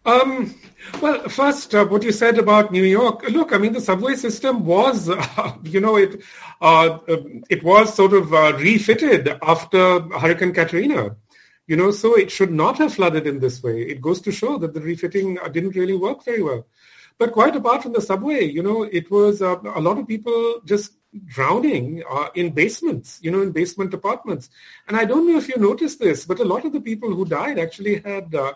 Um, 0.06 0.54
well, 1.02 1.28
first, 1.28 1.74
uh, 1.74 1.84
what 1.84 2.04
you 2.04 2.12
said 2.12 2.38
about 2.38 2.70
New 2.70 2.84
York. 2.84 3.28
Look, 3.28 3.52
I 3.52 3.58
mean, 3.58 3.72
the 3.72 3.80
subway 3.80 4.14
system 4.14 4.64
was, 4.64 5.10
uh, 5.10 5.52
you 5.64 5.80
know, 5.80 5.96
it 5.96 6.22
uh, 6.60 6.98
it 7.50 7.64
was 7.64 7.92
sort 7.92 8.12
of 8.12 8.32
uh, 8.32 8.56
refitted 8.56 9.36
after 9.42 10.00
Hurricane 10.16 10.52
Katrina. 10.52 11.16
You 11.66 11.76
know, 11.76 11.90
so 11.90 12.16
it 12.16 12.30
should 12.30 12.52
not 12.52 12.78
have 12.78 12.94
flooded 12.94 13.26
in 13.26 13.40
this 13.40 13.60
way. 13.60 13.82
It 13.82 14.00
goes 14.00 14.20
to 14.20 14.30
show 14.30 14.56
that 14.58 14.72
the 14.72 14.80
refitting 14.80 15.40
uh, 15.40 15.48
didn't 15.48 15.74
really 15.74 15.96
work 15.96 16.24
very 16.24 16.40
well. 16.40 16.68
But 17.18 17.32
quite 17.32 17.56
apart 17.56 17.82
from 17.82 17.92
the 17.92 18.00
subway, 18.00 18.44
you 18.44 18.62
know, 18.62 18.84
it 18.84 19.10
was 19.10 19.42
uh, 19.42 19.56
a 19.74 19.80
lot 19.80 19.98
of 19.98 20.06
people 20.06 20.60
just 20.64 20.92
drowning 21.24 22.04
in 22.34 22.50
basements, 22.50 23.18
you 23.22 23.32
know, 23.32 23.40
in 23.40 23.50
basement 23.50 23.92
apartments. 23.94 24.50
And 24.86 24.96
I 24.96 25.04
don't 25.04 25.26
know 25.26 25.38
if 25.38 25.48
you 25.48 25.56
noticed 25.56 25.98
this, 25.98 26.24
but 26.24 26.38
a 26.38 26.44
lot 26.44 26.64
of 26.64 26.72
the 26.72 26.80
people 26.80 27.12
who 27.12 27.24
died 27.24 27.58
actually 27.58 28.00
had 28.02 28.32
uh, 28.34 28.52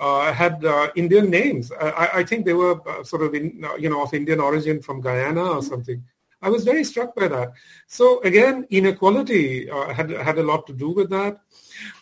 had 0.00 0.64
uh, 0.64 0.88
Indian 0.96 1.30
names. 1.30 1.70
I, 1.72 2.08
I, 2.14 2.24
think 2.24 2.46
they 2.46 2.54
were 2.54 2.80
uh, 2.88 3.04
sort 3.04 3.22
of, 3.22 3.34
in, 3.34 3.62
uh, 3.64 3.76
you 3.76 3.90
know, 3.90 4.02
of 4.02 4.14
Indian 4.14 4.40
origin 4.40 4.80
from 4.80 5.00
Guyana 5.00 5.44
or 5.56 5.62
something. 5.62 6.02
I 6.42 6.48
was 6.48 6.64
very 6.64 6.84
struck 6.84 7.14
by 7.14 7.28
that. 7.28 7.52
So 7.86 8.20
again, 8.22 8.66
inequality 8.70 9.68
uh, 9.70 9.92
had 9.92 10.10
had 10.10 10.38
a 10.38 10.42
lot 10.42 10.66
to 10.68 10.72
do 10.72 10.88
with 10.90 11.10
that. 11.10 11.40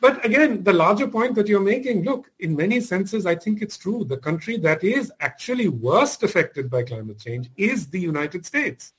But 0.00 0.24
again, 0.24 0.62
the 0.62 0.72
larger 0.72 1.08
point 1.08 1.34
that 1.34 1.48
you're 1.48 1.60
making, 1.60 2.04
look, 2.04 2.30
in 2.38 2.54
many 2.54 2.80
senses, 2.80 3.26
I 3.26 3.34
think 3.34 3.62
it's 3.62 3.76
true. 3.76 4.04
The 4.04 4.16
country 4.16 4.56
that 4.58 4.84
is 4.84 5.12
actually 5.20 5.68
worst 5.68 6.22
affected 6.22 6.70
by 6.70 6.84
climate 6.84 7.18
change 7.18 7.50
is 7.56 7.88
the 7.88 8.00
United 8.00 8.46
States. 8.46 8.92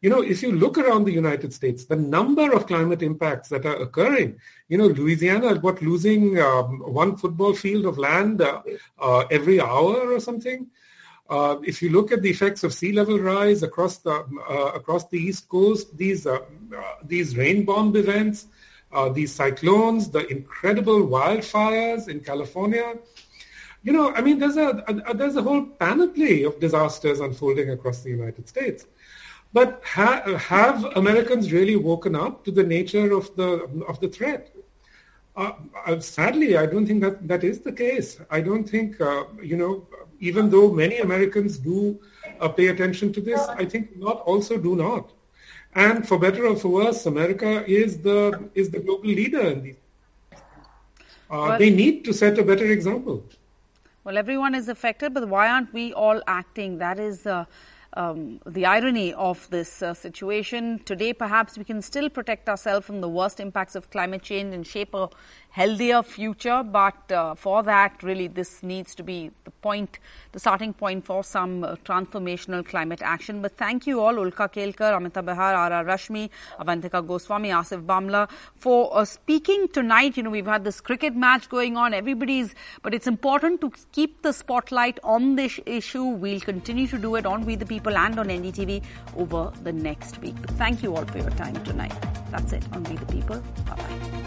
You 0.00 0.10
know, 0.10 0.22
if 0.22 0.42
you 0.42 0.52
look 0.52 0.78
around 0.78 1.04
the 1.04 1.12
United 1.12 1.52
States, 1.52 1.84
the 1.84 1.96
number 1.96 2.52
of 2.52 2.66
climate 2.66 3.02
impacts 3.02 3.48
that 3.48 3.64
are 3.64 3.76
occurring, 3.76 4.38
you 4.68 4.78
know, 4.78 4.86
Louisiana 4.86 5.48
is 5.48 5.58
what 5.58 5.82
losing 5.82 6.38
um, 6.38 6.80
one 6.80 7.16
football 7.16 7.54
field 7.54 7.86
of 7.86 7.98
land 7.98 8.42
uh, 8.42 8.62
uh, 8.98 9.20
every 9.30 9.60
hour 9.60 10.12
or 10.12 10.20
something. 10.20 10.66
Uh, 11.28 11.56
if 11.64 11.82
you 11.82 11.90
look 11.90 12.12
at 12.12 12.22
the 12.22 12.30
effects 12.30 12.62
of 12.62 12.72
sea 12.72 12.92
level 12.92 13.18
rise 13.18 13.62
across 13.62 13.98
the 13.98 14.24
uh, 14.48 14.70
across 14.74 15.08
the 15.08 15.18
east 15.18 15.48
coast, 15.48 15.96
these 15.96 16.24
uh, 16.26 16.36
uh, 16.36 16.94
these 17.02 17.36
rain 17.36 17.64
bomb 17.64 17.94
events, 17.96 18.46
these 19.12 19.32
cyclones, 19.34 20.08
the 20.08 20.26
incredible 20.28 21.00
wildfires 21.06 22.08
in 22.08 22.20
California, 22.20 22.94
you 23.86 23.92
know, 23.92 24.12
I 24.14 24.20
mean, 24.20 24.40
there's 24.40 24.56
a, 24.56 24.82
a, 24.88 25.14
there's 25.14 25.36
a 25.36 25.42
whole 25.42 25.64
panoply 25.64 26.42
of 26.42 26.58
disasters 26.58 27.20
unfolding 27.20 27.70
across 27.70 28.02
the 28.02 28.10
United 28.10 28.48
States. 28.48 28.84
But 29.52 29.82
ha- 29.84 30.22
have 30.36 30.84
Americans 30.96 31.52
really 31.52 31.76
woken 31.76 32.14
up 32.14 32.44
to 32.44 32.50
the 32.50 32.62
nature 32.62 33.12
of 33.12 33.34
the 33.36 33.50
of 33.88 34.00
the 34.00 34.08
threat? 34.08 34.54
Uh, 35.36 35.52
uh, 35.86 36.00
sadly, 36.00 36.56
I 36.56 36.66
don't 36.66 36.86
think 36.86 37.02
that 37.02 37.26
that 37.28 37.44
is 37.44 37.60
the 37.60 37.72
case. 37.72 38.18
I 38.30 38.40
don't 38.40 38.64
think 38.64 39.00
uh, 39.00 39.24
you 39.42 39.56
know. 39.56 39.86
Even 40.18 40.48
though 40.48 40.72
many 40.72 40.98
Americans 40.98 41.58
do 41.58 42.00
uh, 42.40 42.48
pay 42.48 42.68
attention 42.68 43.12
to 43.12 43.20
this, 43.20 43.40
I 43.48 43.66
think 43.66 43.96
not 43.98 44.20
also 44.20 44.56
do 44.56 44.74
not. 44.74 45.12
And 45.74 46.08
for 46.08 46.18
better 46.18 46.46
or 46.46 46.56
for 46.56 46.68
worse, 46.68 47.04
America 47.04 47.64
is 47.66 47.98
the 47.98 48.48
is 48.54 48.70
the 48.70 48.80
global 48.80 49.10
leader 49.10 49.42
in 49.42 49.62
these. 49.62 49.76
Uh, 51.30 51.58
they 51.58 51.70
need 51.70 52.04
to 52.04 52.12
set 52.12 52.38
a 52.38 52.42
better 52.42 52.66
example. 52.70 53.22
Well, 54.04 54.16
everyone 54.16 54.54
is 54.54 54.68
affected, 54.68 55.12
but 55.12 55.28
why 55.28 55.48
aren't 55.50 55.72
we 55.72 55.92
all 55.92 56.22
acting? 56.26 56.78
That 56.78 56.98
is 56.98 57.26
uh, 57.26 57.44
um, 57.96 58.40
the 58.46 58.66
irony 58.66 59.12
of 59.14 59.48
this 59.50 59.82
uh, 59.82 59.94
situation. 59.94 60.80
Today, 60.84 61.12
perhaps 61.12 61.58
we 61.58 61.64
can 61.64 61.80
still 61.82 62.08
protect 62.08 62.48
ourselves 62.48 62.86
from 62.86 63.00
the 63.00 63.08
worst 63.08 63.40
impacts 63.40 63.74
of 63.74 63.90
climate 63.90 64.22
change 64.22 64.54
and 64.54 64.66
shape 64.66 64.94
a 64.94 65.08
healthier 65.56 66.02
future. 66.02 66.62
But 66.62 67.10
uh, 67.10 67.34
for 67.34 67.62
that, 67.62 68.02
really, 68.02 68.28
this 68.28 68.62
needs 68.62 68.94
to 68.96 69.02
be 69.02 69.30
the 69.44 69.50
point, 69.50 69.98
the 70.32 70.38
starting 70.38 70.74
point 70.74 71.06
for 71.06 71.24
some 71.24 71.64
uh, 71.64 71.76
transformational 71.76 72.64
climate 72.64 73.00
action. 73.02 73.40
But 73.40 73.56
thank 73.56 73.86
you 73.86 74.00
all, 74.00 74.14
Ulka 74.14 74.52
Kelkar, 74.56 74.94
Amita 74.94 75.22
Behar, 75.22 75.54
R.R. 75.54 75.84
Rashmi, 75.84 76.28
Avantika 76.60 77.06
Goswami, 77.06 77.48
Asif 77.48 77.84
Bhamla, 77.86 78.28
for 78.56 78.90
uh, 78.92 79.04
speaking 79.06 79.66
tonight. 79.68 80.18
You 80.18 80.24
know, 80.24 80.30
we've 80.30 80.52
had 80.54 80.64
this 80.64 80.80
cricket 80.80 81.16
match 81.16 81.48
going 81.48 81.78
on. 81.78 81.94
Everybody's, 81.94 82.54
but 82.82 82.92
it's 82.92 83.06
important 83.06 83.62
to 83.62 83.72
keep 83.92 84.20
the 84.20 84.34
spotlight 84.34 85.00
on 85.02 85.36
this 85.36 85.58
issue. 85.64 86.04
We'll 86.04 86.40
continue 86.40 86.86
to 86.88 86.98
do 86.98 87.14
it 87.14 87.24
on 87.24 87.46
We 87.46 87.56
the 87.56 87.66
People 87.66 87.96
and 87.96 88.18
on 88.18 88.28
NDTV 88.28 88.82
over 89.16 89.50
the 89.62 89.72
next 89.72 90.18
week. 90.20 90.36
Thank 90.62 90.82
you 90.82 90.94
all 90.94 91.06
for 91.06 91.18
your 91.18 91.30
time 91.30 91.62
tonight. 91.64 91.94
That's 92.30 92.52
it 92.52 92.64
on 92.72 92.84
We 92.84 92.96
the 92.96 93.06
People. 93.06 93.42
Bye 93.66 93.76
bye. 93.76 94.16